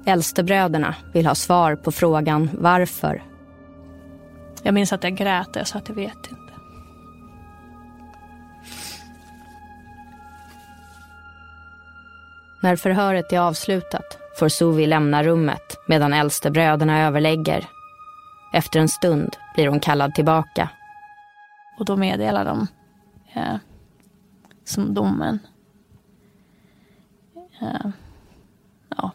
Äldstebröderna 0.06 0.96
vill 1.14 1.26
ha 1.26 1.36
svar 1.36 1.76
på 1.76 1.92
frågan 1.92 2.50
varför. 2.54 3.24
Jag 4.64 4.74
minns 4.74 4.94
att 4.94 5.04
jag 5.04 5.16
grät 5.16 5.50
jag 5.56 5.68
sa 5.68 5.78
att 5.78 5.90
jag 5.90 5.96
vet 5.96 6.28
inte. 6.30 6.51
När 12.64 12.76
förhöret 12.76 13.34
är 13.34 13.40
avslutat 13.40 14.18
får 14.40 14.50
Suvi 14.50 14.88
lämna 14.88 15.24
rummet 15.24 15.78
medan 15.88 16.14
äldstebröderna 16.14 17.08
överlägger. 17.08 17.70
Efter 18.54 18.80
en 18.80 18.90
stund 18.90 19.38
blir 19.54 19.68
hon 19.68 19.80
kallad 19.80 20.16
tillbaka. 20.16 20.70
Och 21.78 21.86
då 21.86 21.98
meddelar 21.98 22.46
de 22.46 22.68
eh, 23.34 23.56
som 24.64 24.94
domen. 24.94 25.40
Eh, 27.62 27.92
ja. 28.98 29.12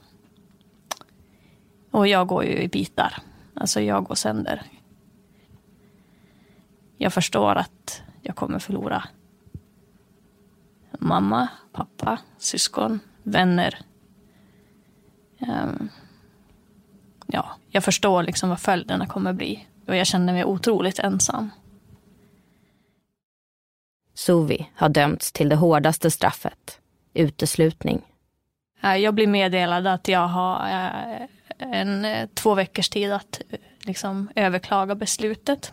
Och 1.90 2.09
jag 2.09 2.26
går 2.26 2.44
ju 2.44 2.62
i 2.62 2.68
bitar. 2.68 3.14
Alltså 3.54 3.80
jag 3.80 4.04
går 4.04 4.14
sönder. 4.14 4.62
Jag 6.96 7.12
förstår 7.12 7.54
att 7.54 8.02
jag 8.22 8.37
kommer 8.37 8.59
förlora 8.59 9.04
mamma, 10.98 11.48
pappa, 11.72 12.18
syskon, 12.38 13.00
vänner. 13.27 13.79
Um, 15.39 15.89
ja, 17.27 17.57
jag 17.69 17.85
förstår 17.85 18.23
liksom 18.23 18.49
vad 18.49 18.61
följderna 18.61 19.07
kommer 19.07 19.33
bli 19.33 19.67
och 19.87 19.97
jag 19.97 20.07
känner 20.07 20.33
mig 20.33 20.45
otroligt 20.45 20.99
ensam. 20.99 21.51
Suvi 24.15 24.71
har 24.75 24.89
dömts 24.89 25.33
till 25.33 25.49
det 25.49 25.57
hårdaste 25.57 26.11
straffet, 26.11 26.81
uteslutning. 27.15 28.03
Jag 28.81 29.15
blir 29.15 29.27
meddelad 29.27 29.87
att 29.87 30.09
jag 30.09 30.29
har 30.29 30.69
eh, 30.69 31.29
en 31.59 32.05
eh, 32.05 32.29
två 32.35 32.55
veckors 32.55 32.89
tid 32.89 33.12
att 33.12 33.41
eh, 33.51 33.59
liksom 33.81 34.29
överklaga 34.35 34.95
beslutet. 34.95 35.73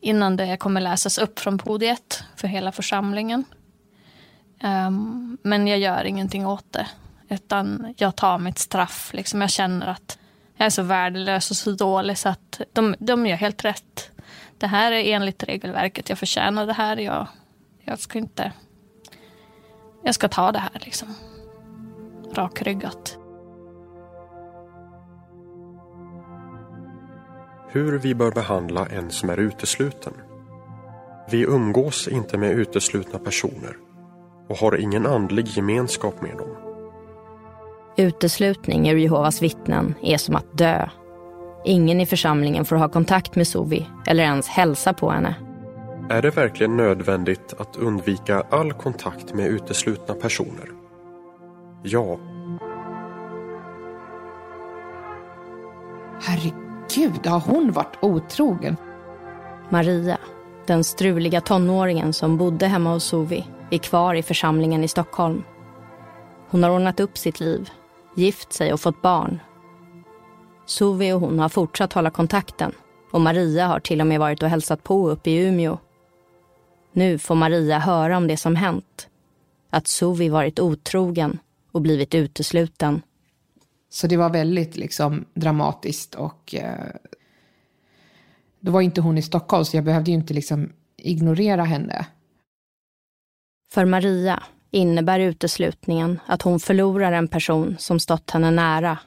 Innan 0.00 0.36
det 0.36 0.56
kommer 0.56 0.80
läsas 0.80 1.18
upp 1.18 1.38
från 1.38 1.58
podiet 1.58 2.24
för 2.36 2.48
hela 2.48 2.72
församlingen. 2.72 3.44
Um, 4.64 5.38
men 5.42 5.66
jag 5.66 5.78
gör 5.78 6.04
ingenting 6.04 6.46
åt 6.46 6.72
det. 6.72 6.86
Utan 7.28 7.94
jag 7.96 8.16
tar 8.16 8.38
mitt 8.38 8.58
straff. 8.58 9.10
Liksom 9.14 9.40
jag 9.40 9.50
känner 9.50 9.86
att 9.86 10.18
jag 10.56 10.66
är 10.66 10.70
så 10.70 10.82
värdelös 10.82 11.50
och 11.50 11.56
så 11.56 11.70
dålig 11.70 12.18
så 12.18 12.28
att 12.28 12.60
de, 12.72 12.94
de 12.98 13.26
gör 13.26 13.36
helt 13.36 13.64
rätt. 13.64 14.10
Det 14.58 14.66
här 14.66 14.92
är 14.92 15.14
enligt 15.14 15.42
regelverket. 15.42 16.08
Jag 16.08 16.18
förtjänar 16.18 16.66
det 16.66 16.72
här. 16.72 16.96
Jag, 16.96 17.26
jag 17.84 17.98
ska 17.98 18.18
inte 18.18 18.52
jag 20.04 20.14
ska 20.14 20.28
ta 20.28 20.52
det 20.52 20.58
här 20.58 20.80
liksom. 20.84 21.14
Rakryggat. 22.34 23.18
Hur 27.68 27.98
vi 27.98 28.14
bör 28.14 28.30
behandla 28.30 28.86
en 28.86 29.10
som 29.10 29.30
är 29.30 29.36
utesluten. 29.36 30.12
Vi 31.30 31.42
umgås 31.42 32.08
inte 32.08 32.38
med 32.38 32.50
uteslutna 32.50 33.18
personer 33.18 33.76
och 34.52 34.58
har 34.58 34.80
ingen 34.80 35.06
andlig 35.06 35.46
gemenskap 35.46 36.22
med 36.22 36.36
dem. 36.36 36.48
Uteslutning 37.96 38.90
ur 38.90 38.96
Jehovas 38.96 39.42
vittnen 39.42 39.94
är 40.02 40.16
som 40.16 40.36
att 40.36 40.58
dö. 40.58 40.88
Ingen 41.64 42.00
i 42.00 42.06
församlingen 42.06 42.64
får 42.64 42.76
ha 42.76 42.88
kontakt 42.88 43.36
med 43.36 43.48
Suvi 43.48 43.86
eller 44.06 44.22
ens 44.22 44.48
hälsa 44.48 44.92
på 44.92 45.10
henne. 45.10 45.34
Är 46.10 46.22
det 46.22 46.30
verkligen 46.30 46.76
nödvändigt 46.76 47.54
att 47.58 47.76
undvika 47.76 48.42
all 48.50 48.72
kontakt 48.72 49.34
med 49.34 49.46
uteslutna 49.46 50.14
personer? 50.14 50.70
Ja. 51.82 52.18
Herregud, 56.22 57.26
har 57.26 57.40
hon 57.40 57.72
varit 57.72 57.98
otrogen? 58.00 58.76
Maria, 59.70 60.18
den 60.66 60.84
struliga 60.84 61.40
tonåringen 61.40 62.12
som 62.12 62.36
bodde 62.36 62.66
hemma 62.66 62.92
hos 62.92 63.04
Suvi, 63.04 63.46
är 63.72 63.78
kvar 63.78 64.14
i 64.14 64.22
församlingen 64.22 64.84
i 64.84 64.88
Stockholm. 64.88 65.42
Hon 66.48 66.62
har 66.62 66.70
ordnat 66.70 67.00
upp 67.00 67.18
sitt 67.18 67.40
liv, 67.40 67.70
gift 68.16 68.52
sig 68.52 68.72
och 68.72 68.80
fått 68.80 69.02
barn. 69.02 69.40
Suvi 70.66 71.12
och 71.12 71.20
hon 71.20 71.38
har 71.38 71.48
fortsatt 71.48 71.92
hålla 71.92 72.10
kontakten 72.10 72.72
och 73.10 73.20
Maria 73.20 73.66
har 73.66 73.80
till 73.80 74.00
och 74.00 74.06
med 74.06 74.20
varit 74.20 74.42
och 74.42 74.48
hälsat 74.48 74.82
på 74.82 75.10
uppe 75.10 75.30
i 75.30 75.46
Umeå. 75.46 75.78
Nu 76.92 77.18
får 77.18 77.34
Maria 77.34 77.78
höra 77.78 78.16
om 78.16 78.26
det 78.26 78.36
som 78.36 78.56
hänt. 78.56 79.08
Att 79.70 79.86
Suvi 79.86 80.28
varit 80.28 80.60
otrogen 80.60 81.38
och 81.72 81.82
blivit 81.82 82.14
utesluten. 82.14 83.02
Så 83.90 84.06
det 84.06 84.16
var 84.16 84.30
väldigt 84.30 84.76
liksom 84.76 85.24
dramatiskt 85.34 86.14
och 86.14 86.54
eh, 86.54 86.94
då 88.60 88.72
var 88.72 88.80
inte 88.80 89.00
hon 89.00 89.18
i 89.18 89.22
Stockholm 89.22 89.64
så 89.64 89.76
jag 89.76 89.84
behövde 89.84 90.10
ju 90.10 90.16
inte 90.16 90.34
liksom 90.34 90.72
ignorera 90.96 91.64
henne. 91.64 92.06
För 93.72 93.84
Maria 93.84 94.42
innebär 94.70 95.20
uteslutningen 95.20 96.20
att 96.26 96.42
hon 96.42 96.60
förlorar 96.60 97.12
en 97.12 97.28
person 97.28 97.76
som 97.78 98.00
stått 98.00 98.30
henne 98.30 98.50
nära. 98.50 98.98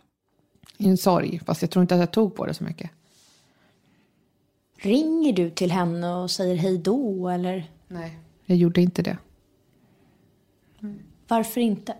En 0.78 0.98
sorg, 0.98 1.42
fast 1.46 1.62
jag 1.62 1.72
tror 1.72 1.82
inte 1.82 1.96
att 1.96 2.00
jag 2.00 2.12
tog 2.12 2.36
på 2.36 2.46
det 2.46 2.54
så 2.54 2.64
mycket. 2.64 2.90
Ringer 4.78 5.34
du 5.34 5.50
till 5.50 5.72
henne 5.72 6.14
och 6.16 6.32
säger 6.32 6.56
hej 6.56 6.78
då 6.78 7.30
eller? 7.30 7.72
Nej, 7.88 8.20
jag 8.46 8.58
gjorde 8.58 8.82
inte 8.82 9.02
det. 9.02 9.18
Varför 11.28 11.62
inte? 11.62 11.96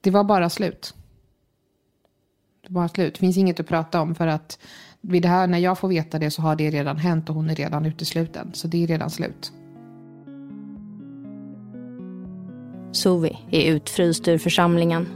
Det 0.00 0.10
var 0.10 0.24
bara 0.24 0.50
slut. 0.50 0.94
Det 2.60 2.72
var 2.72 2.80
bara 2.80 2.88
slut. 2.88 3.14
Det 3.14 3.20
finns 3.20 3.36
inget 3.36 3.60
att 3.60 3.68
prata 3.68 4.00
om 4.00 4.14
för 4.14 4.26
att 4.26 4.58
vid 5.00 5.22
det 5.22 5.28
här, 5.28 5.46
när 5.46 5.58
jag 5.58 5.78
får 5.78 5.88
veta 5.88 6.18
det 6.18 6.30
så 6.30 6.42
har 6.42 6.56
det 6.56 6.70
redan 6.70 6.96
hänt 6.96 7.28
och 7.28 7.34
hon 7.34 7.50
är 7.50 7.56
redan 7.56 7.86
utesluten. 7.86 8.50
Så 8.54 8.68
det 8.68 8.82
är 8.82 8.86
redan 8.86 9.10
slut. 9.10 9.52
Suvi 12.94 13.36
är 13.50 13.72
utfryst 13.72 14.28
ur 14.28 14.38
församlingen. 14.38 15.08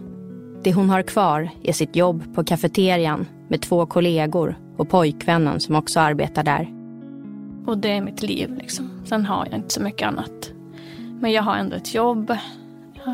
Det 0.62 0.73
hon 0.73 0.91
har 0.91 1.03
kvar 1.03 1.51
är 1.62 1.73
sitt 1.73 1.97
jobb 1.97 2.35
på 2.35 2.45
kafeterian 2.45 3.27
med 3.49 3.62
två 3.62 3.87
kollegor 3.87 4.59
och 4.77 4.88
pojkvännen 4.88 5.61
som 5.61 5.75
också 5.75 6.01
arbetar 6.01 6.43
där. 6.43 6.69
Och 7.67 7.79
det 7.79 7.88
är 7.88 8.01
mitt 8.01 8.23
liv 8.23 8.55
liksom. 8.61 8.91
Sen 9.05 9.27
har 9.27 9.47
jag 9.51 9.59
inte 9.59 9.75
så 9.75 9.83
mycket 9.83 10.09
annat. 10.09 10.53
Men 11.21 11.33
jag 11.33 11.43
har 11.43 11.57
ändå 11.57 11.77
ett 11.77 11.95
jobb 11.95 12.37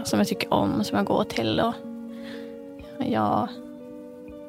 som 0.04 0.18
jag 0.18 0.28
tycker 0.28 0.54
om, 0.54 0.84
som 0.84 0.96
jag 0.96 1.06
går 1.06 1.24
till. 1.24 1.60
Och 1.60 1.74
jag 3.06 3.48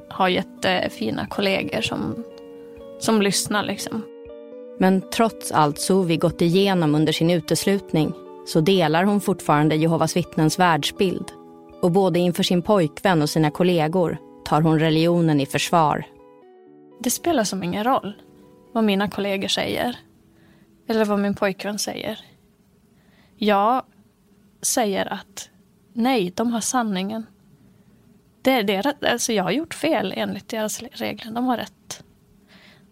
har 0.10 0.30
jättefina 0.30 1.26
kollegor 1.26 1.82
som, 1.82 2.24
som 3.00 3.22
lyssnar 3.22 3.64
liksom. 3.64 4.02
Men 4.80 5.02
trots 5.14 5.52
allt 5.52 5.80
Suvi 5.80 6.18
gått 6.18 6.42
igenom 6.42 6.96
under 6.96 7.14
sin 7.14 7.30
uteslutning 7.30 8.14
så 8.46 8.62
delar 8.62 9.04
hon 9.04 9.22
fortfarande 9.22 9.76
Jehovas 9.76 10.16
vittnens 10.16 10.60
världsbild. 10.60 11.32
Och 11.82 11.92
både 11.92 12.20
inför 12.20 12.44
sin 12.44 12.62
pojkvän 12.62 13.22
och 13.22 13.30
sina 13.30 13.52
kollegor 13.52 14.18
tar 14.46 14.62
hon 14.62 14.80
religionen 14.80 15.42
i 15.42 15.46
försvar. 15.46 16.06
Det 17.00 17.10
spelar 17.10 17.44
som 17.44 17.64
ingen 17.64 17.84
roll 17.84 18.14
vad 18.74 18.84
mina 18.84 19.10
kollegor 19.10 19.48
säger. 19.48 19.98
Eller 20.88 21.06
vad 21.06 21.20
min 21.20 21.36
pojkvän 21.36 21.80
säger. 21.80 22.20
Jag 23.38 23.84
säger 24.62 25.14
att 25.14 25.50
nej, 25.94 26.34
de 26.36 26.52
har 26.52 26.62
sanningen. 26.62 27.26
Det 28.42 28.52
är 28.52 28.64
deras, 28.64 28.96
alltså 29.02 29.34
jag 29.34 29.44
har 29.44 29.52
gjort 29.52 29.74
fel 29.74 30.14
enligt 30.16 30.48
deras 30.48 30.82
regler. 30.82 31.32
De 31.32 31.46
har 31.46 31.58
rätt. 31.58 32.04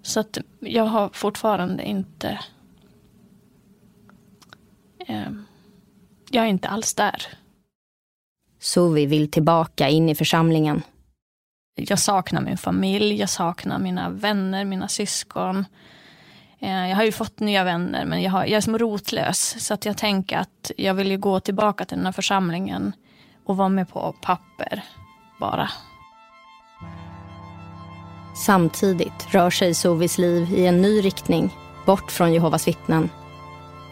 Så 0.02 0.20
att 0.20 0.38
jag 0.60 0.84
har 0.84 1.10
fortfarande 1.13 1.84
inte... 1.84 2.39
Eh, 5.08 5.32
jag 6.30 6.44
är 6.44 6.50
inte 6.50 6.68
alls 6.68 6.94
där. 6.94 7.28
Suvi 8.60 9.06
vill 9.06 9.32
tillbaka 9.32 9.89
in 9.89 10.10
i 10.10 10.16
församlingen. 10.16 10.82
Jag 11.76 12.00
saknar 12.00 12.42
min 12.42 12.58
familj, 12.58 13.16
jag 13.16 13.30
saknar 13.30 13.80
mina 13.80 14.10
vänner, 14.10 14.66
mina 14.66 14.88
syskon. 14.88 15.66
Eh, 16.60 16.89
jag 16.89 16.96
har 16.96 17.04
ju 17.04 17.12
fått 17.12 17.39
nya 17.39 17.63
vänner 17.63 18.06
men 18.06 18.22
jag, 18.22 18.32
har, 18.32 18.46
jag 18.46 18.58
är 18.58 18.62
som 18.62 18.78
rotlös. 18.78 19.66
Så 19.66 19.74
att 19.74 19.86
jag 19.86 19.98
tänker 19.98 20.38
att 20.38 20.72
jag 20.78 20.94
vill 20.94 21.12
ju 21.12 21.18
gå 21.18 21.39
tillbaka 21.39 21.86
till 21.86 21.98
den 21.98 22.06
här 22.06 22.13
församlingen 22.13 22.94
och 23.46 23.58
vara 23.58 23.70
med 23.70 23.89
på 23.89 24.16
papper 24.22 24.84
bara. 25.39 25.70
Samtidigt 28.46 29.34
rör 29.34 29.50
sig 29.50 29.74
Sovis 29.74 30.18
liv 30.18 30.54
i 30.54 30.66
en 30.66 30.82
ny 30.82 31.02
riktning, 31.02 31.56
bort 31.86 32.12
från 32.12 32.34
Jehovas 32.34 32.68
vittnen. 32.68 33.10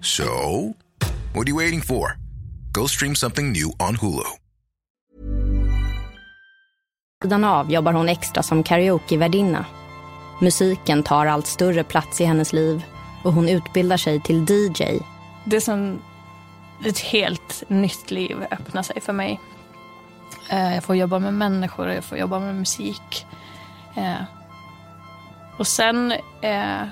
So, 0.00 0.74
what 1.34 1.46
are 1.46 1.50
you 1.50 1.56
waiting 1.56 1.80
for? 1.80 2.16
Go 2.72 2.86
stream 2.86 3.14
something 3.14 3.52
new 3.52 3.72
on 3.88 3.96
Hulu. 3.96 4.24
Sidan 7.22 7.44
av 7.44 7.72
jobbar 7.72 7.92
hon 7.92 8.08
extra 8.08 8.42
som 8.42 8.62
karaokevärdinna. 8.62 9.64
Musiken 10.40 11.02
tar 11.02 11.26
allt 11.26 11.46
större 11.46 11.84
plats 11.84 12.20
i 12.20 12.24
hennes 12.24 12.52
liv 12.52 12.84
och 13.24 13.32
hon 13.32 13.48
utbildar 13.48 13.96
sig 13.96 14.20
till 14.22 14.42
DJ. 14.42 14.84
Det 15.44 15.56
är 15.56 15.60
som 15.60 16.02
ett 16.86 16.98
helt 16.98 17.62
nytt 17.68 18.10
liv 18.10 18.36
öppnar 18.50 18.82
sig 18.82 19.00
för 19.00 19.12
mig. 19.12 19.40
Eh, 20.50 20.74
jag 20.74 20.84
får 20.84 20.96
jobba 20.96 21.18
med 21.18 21.34
människor 21.34 21.86
och 21.86 21.94
jag 21.94 22.04
får 22.04 22.18
jobba 22.18 22.38
med 22.38 22.54
musik. 22.54 23.26
Eh, 23.96 24.22
och 25.58 25.66
sen, 25.66 26.12
eh, 26.42 26.88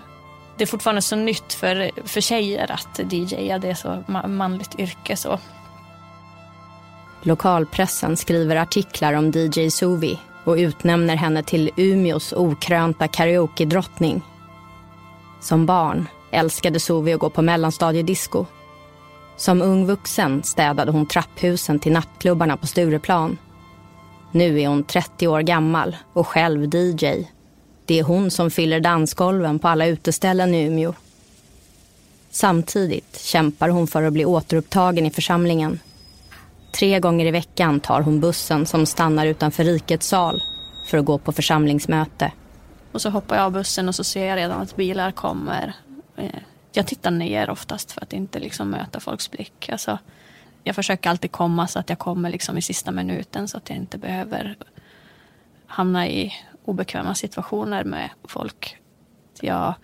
det 0.56 0.64
är 0.64 0.66
fortfarande 0.66 1.02
så 1.02 1.16
nytt 1.16 1.52
för, 1.52 1.90
för 2.04 2.20
tjejer 2.20 2.72
att 2.72 3.12
DJa, 3.12 3.58
det 3.58 3.68
är 3.68 3.74
så 3.74 4.02
manligt 4.28 4.78
yrke. 4.78 5.16
Så. 5.16 5.38
Lokalpressen 7.22 8.16
skriver 8.16 8.56
artiklar 8.56 9.12
om 9.12 9.30
DJ 9.30 9.70
Suvi 9.70 10.18
och 10.44 10.54
utnämner 10.54 11.16
henne 11.16 11.42
till 11.42 11.70
Umeås 11.76 12.32
okrönta 12.32 13.08
karaoke-drottning. 13.08 14.22
Som 15.40 15.66
barn 15.66 16.08
älskade 16.30 16.80
Suvi 16.80 17.12
att 17.12 17.20
gå 17.20 17.30
på 17.30 17.42
mellanstadiedisco. 17.42 18.46
Som 19.36 19.62
ung 19.62 19.86
vuxen 19.86 20.42
städade 20.42 20.92
hon 20.92 21.06
trapphusen 21.06 21.78
till 21.78 21.92
nattklubbarna 21.92 22.56
på 22.56 22.66
Stureplan. 22.66 23.38
Nu 24.32 24.60
är 24.60 24.68
hon 24.68 24.84
30 24.84 25.28
år 25.28 25.40
gammal 25.40 25.96
och 26.12 26.26
själv 26.26 26.74
DJ. 26.74 27.26
Det 27.86 27.98
är 27.98 28.02
hon 28.02 28.30
som 28.30 28.50
fyller 28.50 28.80
dansgolven 28.80 29.58
på 29.58 29.68
alla 29.68 29.86
uteställen 29.86 30.54
i 30.54 30.64
Umeå. 30.64 30.94
Samtidigt 32.30 33.20
kämpar 33.20 33.68
hon 33.68 33.86
för 33.86 34.02
att 34.02 34.12
bli 34.12 34.24
återupptagen 34.24 35.06
i 35.06 35.10
församlingen. 35.10 35.80
Tre 36.72 37.00
gånger 37.00 37.26
i 37.26 37.30
veckan 37.30 37.80
tar 37.80 38.00
hon 38.00 38.20
bussen 38.20 38.66
som 38.66 38.86
stannar 38.86 39.26
utanför 39.26 39.64
rikets 39.64 40.06
sal 40.06 40.42
för 40.86 40.98
att 40.98 41.04
gå 41.04 41.18
på 41.18 41.32
församlingsmöte. 41.32 42.32
Och 42.92 43.02
så 43.02 43.10
hoppar 43.10 43.36
jag 43.36 43.44
av 43.44 43.52
bussen 43.52 43.88
och 43.88 43.94
så 43.94 44.04
ser 44.04 44.26
jag 44.26 44.36
redan 44.36 44.60
att 44.60 44.76
bilar 44.76 45.12
kommer. 45.12 45.72
Eh, 46.16 46.30
jag 46.72 46.86
tittar 46.86 47.10
ner 47.10 47.50
oftast 47.50 47.92
för 47.92 48.02
att 48.02 48.12
inte 48.12 48.38
liksom 48.38 48.70
möta 48.70 49.00
folks 49.00 49.30
blick. 49.30 49.68
Alltså, 49.72 49.98
jag 50.64 50.74
försöker 50.74 51.10
alltid 51.10 51.32
komma 51.32 51.66
så 51.66 51.78
att 51.78 51.88
jag 51.88 51.98
kommer 51.98 52.30
liksom 52.30 52.58
i 52.58 52.62
sista 52.62 52.90
minuten 52.90 53.48
så 53.48 53.56
att 53.56 53.68
jag 53.68 53.78
inte 53.78 53.98
behöver 53.98 54.56
hamna 55.66 56.08
i 56.08 56.32
obekväma 56.66 57.14
situationer 57.14 57.84
med 57.84 58.10
folk. 58.24 58.76
Jag 59.40 59.74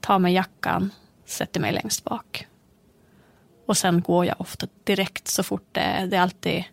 tar 0.00 0.18
med 0.18 0.32
jackan, 0.32 0.90
sätter 1.24 1.60
mig 1.60 1.72
längst 1.72 2.04
bak. 2.04 2.46
Och 3.66 3.76
sen 3.76 4.00
går 4.00 4.26
jag 4.26 4.40
ofta 4.40 4.66
direkt 4.84 5.28
så 5.28 5.42
fort 5.42 5.68
det, 5.72 6.06
det 6.10 6.16
är 6.16 6.20
alltid 6.20 6.64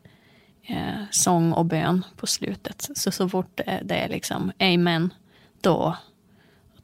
eh, 0.67 1.03
sång 1.12 1.53
och 1.53 1.65
bön 1.65 2.05
på 2.15 2.27
slutet. 2.27 2.89
Så 2.95 3.12
så 3.12 3.29
fort 3.29 3.51
det, 3.55 3.81
det 3.84 3.95
är 3.95 4.10
liksom 4.10 4.51
amen, 4.60 5.13
då 5.62 5.97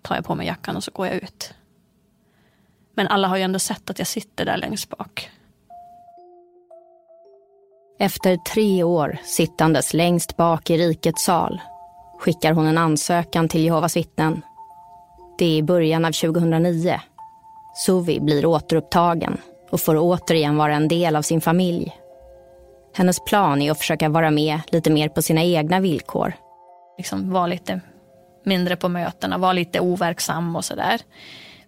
tar 0.02 0.15
jag 0.15 0.26
på 0.26 0.36
mig 0.36 0.47
jackan 0.47 0.76
och 0.76 0.84
så 0.84 0.91
går 0.91 1.08
jag 1.08 1.15
ut. 1.15 1.54
Men 2.93 3.08
alla 3.08 3.28
har 3.28 3.38
ju 3.38 3.43
ändå 3.43 3.60
sett 3.60 3.89
att 3.89 4.00
jag 4.00 4.08
sitter 4.08 4.45
där 4.45 4.58
längst 4.58 4.89
bak. 4.89 5.32
Efter 8.00 8.38
tre 8.38 8.84
år 8.84 9.17
sittandes 9.24 9.93
längst 9.93 10.38
bak 10.38 10.69
i 10.69 10.78
rikets 10.78 11.26
sal 11.26 11.62
skickar 12.21 12.53
hon 12.53 12.67
en 12.67 12.77
ansökan 12.77 13.47
till 13.47 13.63
Jehovas 13.63 13.97
vittnen. 13.97 14.41
Det 15.38 15.45
är 15.45 15.57
i 15.57 15.63
början 15.63 16.05
av 16.05 16.12
2009. 16.12 16.99
Suvi 17.86 18.19
blir 18.19 18.45
återupptagen 18.45 19.38
och 19.69 19.81
får 19.81 19.97
återigen 19.97 20.57
vara 20.57 20.75
en 20.75 20.88
del 20.88 21.15
av 21.15 21.21
sin 21.21 21.41
familj. 21.41 21.95
Hennes 22.95 23.25
plan 23.25 23.62
är 23.62 23.71
att 23.71 23.77
försöka 23.77 24.10
vara 24.10 24.31
med 24.31 24.60
lite 24.67 24.91
mer 24.91 25.10
på 25.10 25.21
sina 25.21 25.43
egna 25.43 25.79
villkor. 25.79 26.34
Liksom 26.97 27.31
vara 27.31 27.47
lite 27.47 27.81
mindre 28.43 28.75
på 28.75 28.89
mötena, 28.89 29.38
vara 29.38 29.53
lite 29.53 29.79
overksam 29.79 30.55
och 30.55 30.65
sådär. 30.65 31.01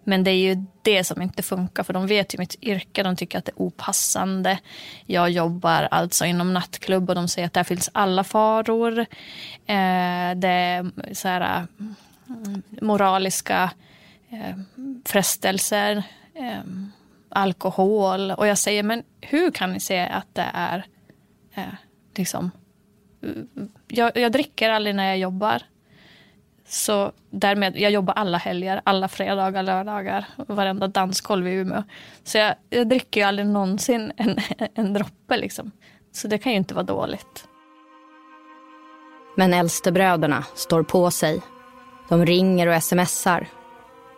Men 0.04 0.24
det 0.24 0.30
är 0.30 0.54
ju 0.54 0.64
det 0.82 1.04
som 1.04 1.22
inte 1.22 1.42
funkar 1.42 1.82
för 1.82 1.92
de 1.92 2.06
vet 2.06 2.34
ju 2.34 2.38
mitt 2.38 2.62
yrke. 2.62 3.02
De 3.02 3.16
tycker 3.16 3.38
att 3.38 3.44
det 3.44 3.52
är 3.52 3.62
opassande. 3.62 4.58
Jag 5.06 5.30
jobbar 5.30 5.88
alltså 5.90 6.24
inom 6.24 6.54
nattklubb 6.54 7.08
och 7.08 7.14
de 7.14 7.28
säger 7.28 7.46
att 7.46 7.52
där 7.52 7.64
finns 7.64 7.90
alla 7.92 8.24
faror. 8.24 8.98
Eh, 9.66 10.34
det 10.36 10.48
är 10.48 11.14
så 11.14 11.28
här, 11.28 11.40
eh, 11.60 11.64
moraliska 12.82 13.70
eh, 14.30 14.58
frestelser. 15.04 16.02
Eh, 16.34 16.60
alkohol. 17.34 18.30
Och 18.30 18.46
jag 18.46 18.58
säger, 18.58 18.82
men 18.82 19.02
hur 19.20 19.50
kan 19.50 19.72
ni 19.72 19.80
se 19.80 20.00
att 20.00 20.34
det 20.34 20.50
är 20.54 20.86
eh, 21.54 21.74
liksom... 22.16 22.50
Eh, 23.22 23.64
jag, 23.88 24.16
jag 24.16 24.32
dricker 24.32 24.70
aldrig 24.70 24.94
när 24.94 25.08
jag 25.08 25.18
jobbar. 25.18 25.62
Så 26.66 27.12
därmed, 27.30 27.76
jag 27.76 27.90
jobbar 27.90 28.14
alla 28.14 28.38
helger, 28.38 28.80
alla 28.84 29.08
fredagar, 29.08 29.62
lördagar, 29.62 30.24
varenda 30.36 30.88
dansgolv 30.88 31.48
i 31.48 31.50
Umeå. 31.50 31.82
Så 32.24 32.38
jag, 32.38 32.54
jag 32.70 32.88
dricker 32.88 33.20
ju 33.20 33.26
aldrig 33.26 33.46
någonsin 33.46 34.12
en, 34.16 34.38
en 34.74 34.92
droppe 34.92 35.36
liksom. 35.36 35.70
Så 36.12 36.28
det 36.28 36.38
kan 36.38 36.52
ju 36.52 36.58
inte 36.58 36.74
vara 36.74 36.84
dåligt. 36.84 37.48
Men 39.36 39.54
äldstebröderna 39.54 40.44
står 40.54 40.82
på 40.82 41.10
sig. 41.10 41.40
De 42.08 42.26
ringer 42.26 42.66
och 42.66 42.82
smsar. 42.82 43.46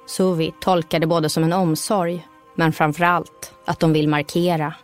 Suvi 0.06 0.52
tolkar 0.60 0.98
det 0.98 1.06
både 1.06 1.28
som 1.28 1.44
en 1.44 1.52
omsorg, 1.52 2.26
men 2.54 2.72
framför 2.72 3.04
allt 3.04 3.54
att 3.64 3.80
de 3.80 3.92
vill 3.92 4.08
markera. 4.08 4.74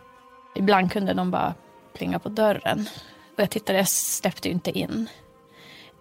Ibland 0.55 0.91
kunde 0.91 1.13
de 1.13 1.31
bara 1.31 1.53
plinga 1.93 2.19
på 2.19 2.29
dörren. 2.29 2.87
Och 3.33 3.39
jag 3.39 3.49
tittade, 3.49 3.79
jag 3.79 3.87
släppte 3.87 4.47
ju 4.47 4.53
inte 4.53 4.79
in. 4.79 5.09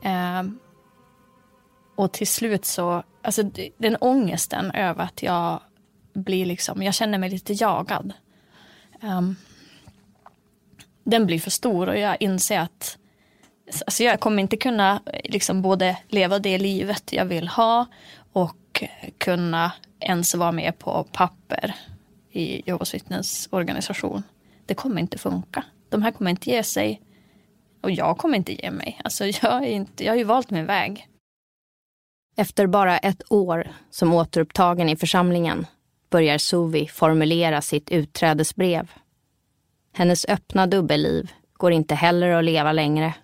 Eh, 0.03 0.43
och 2.03 2.13
till 2.13 2.27
slut 2.27 2.65
så, 2.65 3.03
alltså 3.23 3.43
den 3.79 3.97
ångesten 4.01 4.71
över 4.71 5.05
att 5.05 5.23
jag 5.23 5.61
blir 6.13 6.47
liksom, 6.47 6.83
jag 6.83 6.95
känner 6.95 7.19
mig 7.19 7.31
lite 7.31 7.53
jagad. 7.53 8.13
Um, 9.03 9.37
den 11.05 11.27
blir 11.27 11.41
för 11.41 11.51
stor 11.51 11.89
och 11.89 11.99
jag 11.99 12.17
inser 12.21 12.61
att 12.61 12.99
alltså 13.87 14.03
jag 14.03 14.21
kommer 14.21 14.43
inte 14.43 14.57
kunna 14.57 15.01
eh, 15.07 15.21
liksom 15.33 15.63
både 15.63 15.99
leva 16.09 16.39
det 16.39 16.59
livet 16.59 17.13
jag 17.13 17.25
vill 17.25 17.49
ha 17.49 17.87
och 18.33 18.85
kunna 19.19 19.73
ens 20.01 20.35
vara 20.35 20.53
med 20.53 20.79
på 20.79 21.07
papper 21.13 21.75
i 22.31 22.63
Jehovas 22.67 22.95
vittnens 22.95 23.49
organisation. 23.53 24.23
Det 24.67 24.75
kommer 24.75 25.01
inte 25.01 25.19
funka. 25.19 25.65
De 25.89 26.03
här 26.03 26.11
kommer 26.11 26.31
inte 26.31 26.51
ge 26.51 26.63
sig 26.63 27.03
och 27.81 27.91
jag 27.91 28.19
kommer 28.19 28.37
inte 28.37 28.53
ge 28.53 28.71
mig. 28.71 29.01
Alltså 29.05 29.27
jag, 29.27 29.53
är 29.53 29.71
inte, 29.71 30.05
jag 30.05 30.13
har 30.13 30.19
ju 30.19 30.25
valt 30.25 30.51
min 30.51 30.67
väg. 30.67 31.09
Efter 32.37 32.67
bara 32.67 32.99
ett 32.99 33.33
år 33.33 33.69
som 33.91 34.15
återupptagen 34.15 34.89
i 34.89 34.97
församlingen 34.97 35.67
börjar 36.11 36.39
Suvi 36.39 36.89
formulera 36.89 37.61
sitt 37.61 37.91
utträdesbrev. 37.91 38.91
Hennes 39.93 40.25
öppna 40.29 40.67
dubbelliv 40.67 41.33
går 41.53 41.73
inte 41.73 41.95
heller 41.95 42.29
att 42.29 42.45
leva 42.45 42.73
längre. 42.73 43.15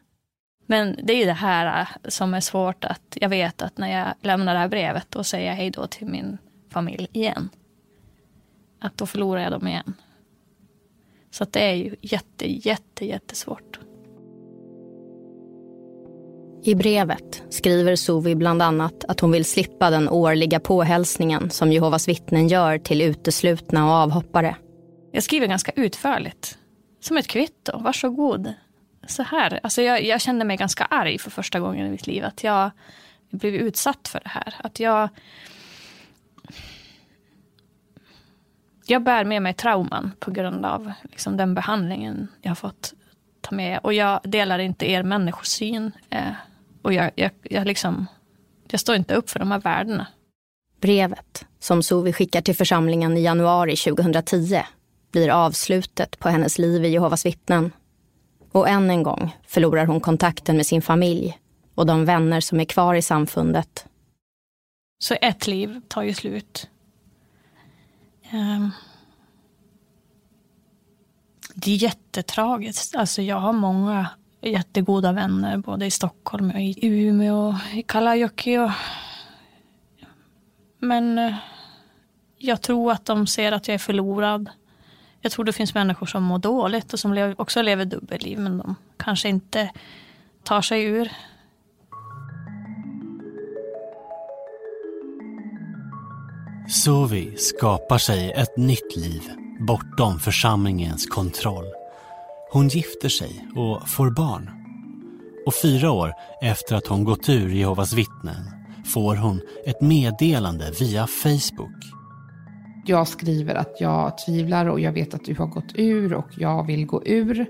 Men 0.66 0.98
det 1.02 1.12
är 1.12 1.16
ju 1.16 1.24
det 1.24 1.32
här 1.32 1.80
äh, 1.80 2.08
som 2.08 2.34
är 2.34 2.40
svårt 2.40 2.84
att 2.84 3.16
jag 3.20 3.28
vet 3.28 3.62
att 3.62 3.78
när 3.78 3.98
jag 3.98 4.14
lämnar 4.20 4.54
det 4.54 4.60
här 4.60 4.68
brevet 4.68 5.16
och 5.16 5.26
säger 5.26 5.52
hej 5.52 5.70
då 5.70 5.86
till 5.86 6.06
min 6.06 6.38
familj 6.70 7.08
igen. 7.12 7.48
Att 8.80 8.96
då 8.96 9.06
förlorar 9.06 9.42
jag 9.42 9.52
dem 9.52 9.68
igen. 9.68 9.94
Så 11.30 11.42
att 11.42 11.52
det 11.52 11.60
är 11.60 11.74
ju 11.74 11.96
jätte, 12.00 12.52
jätte, 12.52 13.06
jättesvårt. 13.06 13.78
I 16.62 16.74
brevet 16.74 17.42
skriver 17.50 17.96
Suvi 17.96 18.34
bland 18.34 18.62
annat 18.62 19.04
att 19.08 19.20
hon 19.20 19.30
vill 19.30 19.44
slippa 19.44 19.90
den 19.90 20.08
årliga 20.08 20.60
påhälsningen 20.60 21.50
som 21.50 21.72
Jehovas 21.72 22.08
vittnen 22.08 22.48
gör 22.48 22.78
till 22.78 23.02
uteslutna 23.02 23.86
och 23.86 23.92
avhoppare. 23.92 24.56
Jag 25.12 25.22
skriver 25.22 25.46
ganska 25.46 25.72
utförligt. 25.72 26.58
Som 27.00 27.16
ett 27.16 27.26
kvitto. 27.26 27.78
Varsågod. 27.78 28.52
Så 29.06 29.22
här. 29.22 29.60
Alltså 29.62 29.82
jag, 29.82 30.04
jag 30.04 30.20
kände 30.20 30.44
mig 30.44 30.56
ganska 30.56 30.84
arg 30.84 31.18
för 31.18 31.30
första 31.30 31.60
gången 31.60 31.86
i 31.86 31.90
mitt 31.90 32.06
liv. 32.06 32.24
Att 32.24 32.44
jag 32.44 32.70
blev 33.30 33.54
utsatt 33.54 34.08
för 34.08 34.20
det 34.20 34.28
här. 34.28 34.54
Att 34.58 34.80
jag... 34.80 35.08
Jag 38.86 39.02
bär 39.02 39.24
med 39.24 39.42
mig 39.42 39.54
trauman 39.54 40.12
på 40.18 40.30
grund 40.30 40.66
av 40.66 40.92
liksom, 41.02 41.36
den 41.36 41.54
behandlingen 41.54 42.28
jag 42.42 42.50
har 42.50 42.56
fått 42.56 42.94
ta 43.48 43.54
med. 43.54 43.80
Och 43.82 43.92
jag 43.92 44.20
delar 44.24 44.58
inte 44.58 44.90
er 44.90 45.02
människosyn. 45.02 45.92
Eh, 46.10 46.32
och 46.82 46.92
jag, 46.92 47.10
jag, 47.14 47.30
jag, 47.42 47.66
liksom, 47.66 48.06
jag 48.70 48.80
står 48.80 48.96
inte 48.96 49.14
upp 49.14 49.30
för 49.30 49.38
de 49.38 49.50
här 49.50 49.60
värdena. 49.60 50.06
Brevet, 50.80 51.46
som 51.58 51.82
Sovi 51.82 52.12
skickar 52.12 52.40
till 52.40 52.56
församlingen 52.56 53.16
i 53.16 53.20
januari 53.22 53.76
2010, 53.76 54.62
blir 55.12 55.28
avslutet 55.30 56.18
på 56.18 56.28
hennes 56.28 56.58
liv 56.58 56.84
i 56.84 56.88
Jehovas 56.88 57.26
vittnen. 57.26 57.72
Och 58.52 58.68
än 58.68 58.90
en 58.90 59.02
gång 59.02 59.36
förlorar 59.46 59.86
hon 59.86 60.00
kontakten 60.00 60.56
med 60.56 60.66
sin 60.66 60.82
familj 60.82 61.38
och 61.74 61.86
de 61.86 62.04
vänner 62.04 62.40
som 62.40 62.60
är 62.60 62.64
kvar 62.64 62.94
i 62.94 63.02
samfundet. 63.02 63.86
Så 64.98 65.16
ett 65.20 65.46
liv 65.46 65.80
tar 65.88 66.02
ju 66.02 66.14
slut. 66.14 66.70
Um, 68.32 68.70
det 71.60 71.70
är 71.70 71.82
jättetragiskt. 71.82 72.96
Alltså 72.96 73.22
jag 73.22 73.36
har 73.36 73.52
många 73.52 74.08
jättegoda 74.42 75.12
vänner 75.12 75.56
både 75.56 75.86
i 75.86 75.90
Stockholm 75.90 76.50
och 76.50 76.60
i 76.60 76.78
Umeå 76.82 77.48
och 77.48 77.54
i 77.74 77.82
Kalajoki. 77.82 78.58
Och... 78.58 78.70
Men 80.78 81.18
eh, 81.18 81.34
jag 82.38 82.62
tror 82.62 82.92
att 82.92 83.04
de 83.04 83.26
ser 83.26 83.52
att 83.52 83.68
jag 83.68 83.74
är 83.74 83.78
förlorad. 83.78 84.50
Jag 85.20 85.32
tror 85.32 85.44
det 85.44 85.52
finns 85.52 85.74
människor 85.74 86.06
som 86.06 86.22
mår 86.22 86.38
dåligt 86.38 86.92
och 86.92 86.98
som 86.98 87.34
också 87.38 87.62
lever 87.62 87.84
dubbelliv 87.84 88.38
men 88.38 88.58
de 88.58 88.74
kanske 88.96 89.28
inte 89.28 89.70
tar 90.42 90.62
sig 90.62 90.84
ur. 90.84 91.12
Suvi 96.84 97.36
skapar 97.36 97.98
sig 97.98 98.32
ett 98.32 98.56
nytt 98.56 98.96
liv 98.96 99.47
bortom 99.58 100.18
församlingens 100.18 101.06
kontroll. 101.06 101.66
Hon 102.52 102.68
gifter 102.68 103.08
sig 103.08 103.48
och 103.56 103.88
får 103.88 104.10
barn. 104.10 104.50
Och 105.46 105.54
fyra 105.54 105.90
år 105.90 106.12
efter 106.42 106.76
att 106.76 106.86
hon 106.86 107.04
gått 107.04 107.28
ur 107.28 107.48
Jehovas 107.48 107.92
vittnen 107.92 108.44
får 108.94 109.16
hon 109.16 109.40
ett 109.66 109.80
meddelande 109.80 110.72
via 110.80 111.06
Facebook. 111.06 111.84
Jag 112.86 113.08
skriver 113.08 113.54
att 113.54 113.80
jag 113.80 114.18
tvivlar 114.26 114.66
och 114.66 114.80
jag 114.80 114.92
vet 114.92 115.14
att 115.14 115.24
du 115.24 115.34
har 115.34 115.46
gått 115.46 115.72
ur 115.74 116.14
och 116.14 116.28
jag 116.36 116.66
vill 116.66 116.86
gå 116.86 117.02
ur. 117.06 117.46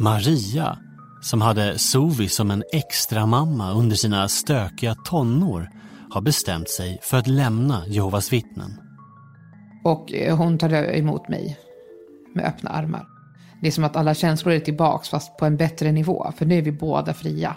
Maria, 0.00 0.78
som 1.22 1.42
hade 1.42 1.78
Sovi 1.78 2.28
som 2.28 2.50
en 2.50 2.62
extra 2.72 3.26
mamma 3.26 3.72
under 3.72 3.96
sina 3.96 4.28
stökiga 4.28 4.94
tonår, 4.94 5.70
har 6.10 6.20
bestämt 6.20 6.68
sig 6.68 6.98
för 7.02 7.16
att 7.16 7.26
lämna 7.26 7.86
Jehovas 7.86 8.32
vittnen. 8.32 8.83
Och 9.84 10.12
eh, 10.12 10.36
hon 10.36 10.58
tar 10.58 10.72
emot 10.94 11.28
mig 11.28 11.58
med 12.34 12.44
öppna 12.44 12.70
armar. 12.70 13.06
Det 13.60 13.66
är 13.66 13.72
som 13.72 13.84
att 13.84 13.96
alla 13.96 14.14
känslor 14.14 14.54
är 14.54 14.60
tillbaks 14.60 15.08
fast 15.08 15.36
på 15.36 15.46
en 15.46 15.56
bättre 15.56 15.92
nivå, 15.92 16.32
för 16.36 16.46
nu 16.46 16.58
är 16.58 16.62
vi 16.62 16.72
båda 16.72 17.14
fria. 17.14 17.56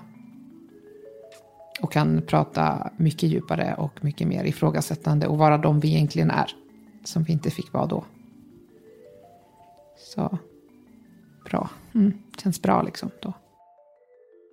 och 1.82 1.92
kan 1.92 2.22
prata 2.28 2.92
mycket 2.98 3.30
djupare 3.30 3.76
och 3.78 4.04
mycket 4.04 4.28
mer 4.28 4.44
ifrågasättande 4.44 5.28
och 5.28 5.38
vara 5.38 5.58
de 5.58 5.80
vi 5.80 5.88
egentligen 5.88 6.32
är. 6.32 6.52
Som 7.04 7.24
vi 7.24 7.34
inte 7.34 7.50
fick 7.52 7.74
vara 7.74 7.86
då. 7.86 8.06
Så 9.98 10.38
bra. 11.46 11.70
Mm. 11.96 12.14
Känns 12.44 12.62
bra 12.62 12.82
liksom 12.82 13.12
då. 13.22 13.34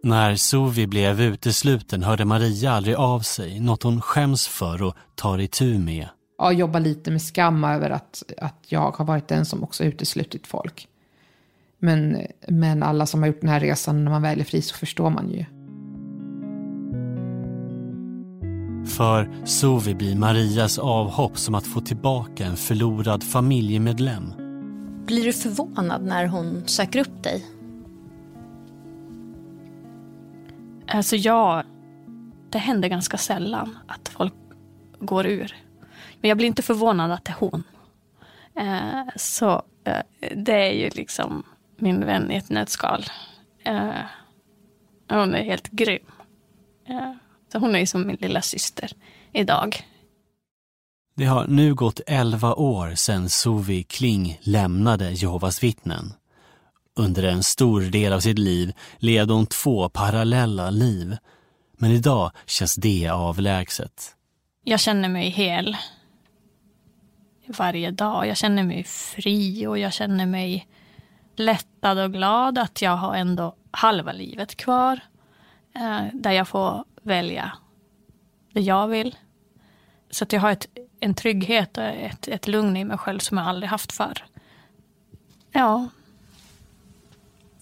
När 0.03 0.37
Sovi 0.37 0.87
blev 0.87 1.21
utesluten 1.21 2.03
hörde 2.03 2.25
Maria 2.25 2.73
aldrig 2.73 2.95
av 2.95 3.21
sig, 3.21 3.61
något 3.61 3.83
hon 3.83 4.01
skäms 4.01 4.49
för 4.49 4.83
och 4.83 4.95
tar 5.15 5.39
itu 5.39 5.79
med. 5.79 6.09
Ja, 6.39 6.53
jobba 6.53 6.79
lite 6.79 7.11
med 7.11 7.23
skam 7.23 7.65
över 7.65 7.91
att, 7.91 8.23
att 8.39 8.65
jag 8.69 8.91
har 8.91 9.05
varit 9.05 9.29
den 9.29 9.47
som 9.47 9.63
också 9.63 9.85
uteslutit 9.85 10.47
folk. 10.47 10.89
Men, 11.79 12.27
men 12.49 12.83
alla 12.83 13.07
som 13.07 13.23
har 13.23 13.27
gjort 13.27 13.41
den 13.41 13.51
här 13.51 13.61
resan, 13.61 14.05
när 14.05 14.11
man 14.11 14.23
väl 14.23 14.41
är 14.41 14.45
fri 14.45 14.63
så 14.63 14.75
förstår 14.75 15.11
man 15.11 15.31
ju. 15.31 15.45
För 18.87 19.31
Sovi 19.45 19.95
blir 19.95 20.17
Marias 20.17 20.79
avhopp 20.79 21.39
som 21.39 21.55
att 21.55 21.67
få 21.67 21.81
tillbaka 21.81 22.47
en 22.47 22.57
förlorad 22.57 23.23
familjemedlem. 23.23 24.33
Blir 25.07 25.25
du 25.25 25.33
förvånad 25.33 26.05
när 26.05 26.27
hon 26.27 26.63
söker 26.67 27.01
upp 27.01 27.23
dig? 27.23 27.47
Alltså 30.87 31.17
jag, 31.17 31.65
det 32.51 32.59
händer 32.59 32.89
ganska 32.89 33.17
sällan 33.17 33.79
att 33.87 34.09
folk 34.09 34.35
går 35.01 35.27
ur. 35.27 35.55
Men 36.25 36.29
jag 36.29 36.37
blir 36.37 36.47
inte 36.47 36.63
förvånad 36.63 37.13
att 37.13 37.25
det 37.25 37.31
är 37.31 37.37
hon. 37.37 37.65
Eh, 38.57 39.09
så 39.17 39.63
eh, 39.85 40.03
det 40.37 40.69
är 40.69 40.73
ju 40.73 40.91
liksom 40.91 41.43
min 41.77 42.07
vän 42.07 42.31
i 42.31 42.37
ett 42.37 42.51
nötskal. 42.51 43.05
Eh, 43.65 43.91
hon 45.09 45.35
är 45.35 45.43
helt 45.43 45.71
grym. 45.71 46.07
Eh, 46.89 47.13
så 47.53 47.59
hon 47.59 47.75
är 47.75 47.79
ju 47.79 47.87
som 47.87 48.07
min 48.07 48.17
lilla 48.21 48.43
syster 48.43 48.93
idag. 49.33 49.77
Det 51.17 51.25
har 51.25 51.47
nu 51.47 51.75
gått 51.75 52.01
elva 52.07 52.55
år 52.55 52.95
sedan 52.95 53.29
Sovi 53.29 53.83
Kling 53.83 54.39
lämnade 54.43 55.11
Jehovas 55.11 55.63
vittnen. 55.63 56.13
Under 56.97 57.23
en 57.23 57.43
stor 57.43 57.81
del 57.81 58.13
av 58.13 58.21
sitt 58.21 58.39
liv 58.39 58.73
levde 58.99 59.33
hon 59.33 59.47
två 59.47 59.89
parallella 59.89 60.71
liv. 60.71 61.17
Men 61.79 61.91
idag 61.91 62.31
känns 62.47 62.75
det 62.75 63.09
avlägset. 63.09 64.17
Jag 64.63 64.81
känner 64.81 65.09
mig 65.09 65.29
hel 65.29 65.77
varje 67.47 67.91
dag. 67.91 68.27
Jag 68.27 68.37
känner 68.37 68.63
mig 68.63 68.85
fri 68.85 69.67
och 69.67 69.79
jag 69.79 69.93
känner 69.93 70.27
mig 70.27 70.69
lättad 71.37 71.99
och 71.99 72.13
glad 72.13 72.59
att 72.59 72.83
jag 72.83 72.97
har 72.97 73.15
ändå 73.15 73.57
halva 73.71 74.13
livet 74.13 74.57
kvar. 74.57 75.01
Eh, 75.75 76.03
där 76.13 76.33
jag 76.33 76.49
får 76.49 76.85
välja 77.03 77.53
det 78.53 78.61
jag 78.61 78.89
vill. 78.89 79.17
Så 80.11 80.25
att 80.25 80.33
jag 80.33 80.41
har 80.41 80.51
ett, 80.51 80.67
en 81.01 81.15
trygghet 81.15 81.79
och 81.79 81.85
ett, 81.85 82.29
ett 82.29 82.49
lugn 82.49 82.77
i 82.77 82.85
mig 82.85 82.99
själv 82.99 83.19
som 83.19 83.39
jag 83.39 83.47
aldrig 83.47 83.71
haft 83.71 83.93
förr. 83.93 84.25
Ja. 85.53 85.89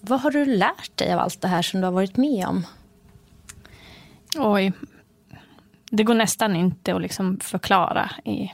Vad 0.00 0.20
har 0.20 0.30
du 0.30 0.44
lärt 0.44 0.96
dig 0.96 1.12
av 1.12 1.20
allt 1.20 1.40
det 1.40 1.48
här 1.48 1.62
som 1.62 1.80
du 1.80 1.86
har 1.86 1.92
varit 1.92 2.16
med 2.16 2.46
om? 2.46 2.66
Oj. 4.36 4.72
Det 5.90 6.04
går 6.04 6.14
nästan 6.14 6.56
inte 6.56 6.94
att 6.94 7.02
liksom 7.02 7.40
förklara. 7.40 8.10
I, 8.24 8.52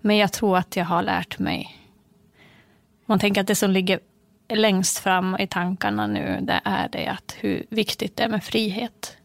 men 0.00 0.16
jag 0.16 0.32
tror 0.32 0.56
att 0.56 0.76
jag 0.76 0.84
har 0.84 1.02
lärt 1.02 1.38
mig. 1.38 1.76
Man 3.06 3.18
tänker 3.18 3.40
att 3.40 3.46
det 3.46 3.54
som 3.54 3.70
ligger 3.70 4.00
längst 4.48 4.98
fram 4.98 5.36
i 5.38 5.46
tankarna 5.46 6.06
nu, 6.06 6.38
det 6.42 6.60
är 6.64 6.88
det 6.88 7.06
att 7.06 7.36
hur 7.40 7.66
viktigt 7.68 8.16
det 8.16 8.22
är 8.22 8.28
med 8.28 8.44
frihet. 8.44 9.16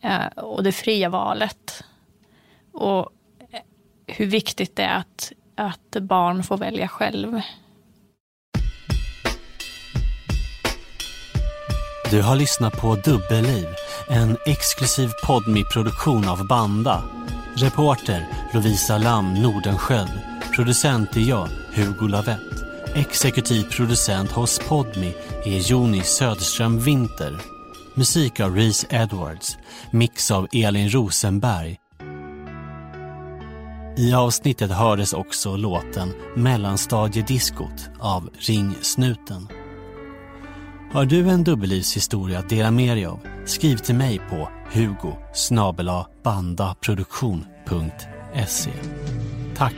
Eh, 0.00 0.26
och 0.26 0.62
det 0.62 0.72
fria 0.72 1.08
valet. 1.08 1.84
Och 2.72 3.10
hur 4.06 4.26
viktigt 4.26 4.76
det 4.76 4.82
är 4.82 4.98
att, 4.98 5.32
att 5.54 6.02
barn 6.02 6.42
får 6.42 6.56
välja 6.56 6.88
själv. 6.88 7.40
Du 12.10 12.22
har 12.22 12.36
lyssnat 12.36 12.80
på 12.80 12.94
Dubbelliv, 12.94 13.66
en 14.10 14.36
exklusiv 14.46 15.10
podmi-produktion 15.26 16.28
av 16.28 16.46
Banda. 16.46 17.02
Reporter 17.56 18.26
Lovisa 18.52 18.98
Lam 18.98 19.34
Nordenskjöld. 19.34 20.20
Producent 20.56 21.16
är 21.16 21.20
jag, 21.20 21.48
Hugo 21.74 22.06
Lavett. 22.06 22.40
Exekutiv 22.94 23.62
producent 23.62 24.30
hos 24.32 24.58
Podmi 24.58 25.14
är 25.44 25.70
Joni 25.70 26.00
Söderström 26.00 26.78
Winter. 26.78 27.38
Musik 27.94 28.40
av 28.40 28.56
Reese 28.56 28.86
Edwards. 28.90 29.58
Mix 29.90 30.30
av 30.30 30.48
Elin 30.52 30.90
Rosenberg. 30.90 31.76
I 33.96 34.14
avsnittet 34.14 34.70
hördes 34.70 35.12
också 35.12 35.56
låten 35.56 36.12
Mellanstadiediskot 36.36 37.90
av 38.00 38.30
Ringsnuten. 38.38 39.48
Har 40.94 41.04
du 41.04 41.28
en 41.28 41.44
dubbellivshistoria 41.44 42.38
att 42.38 42.48
dela 42.48 42.70
med 42.70 42.96
dig 42.96 43.06
av? 43.06 43.20
Skriv 43.46 43.76
till 43.76 43.94
mig 43.94 44.20
på 44.30 44.48
hugo 44.72 45.16
bandaproduktion.se. 46.22 48.70
Tack! 49.56 49.74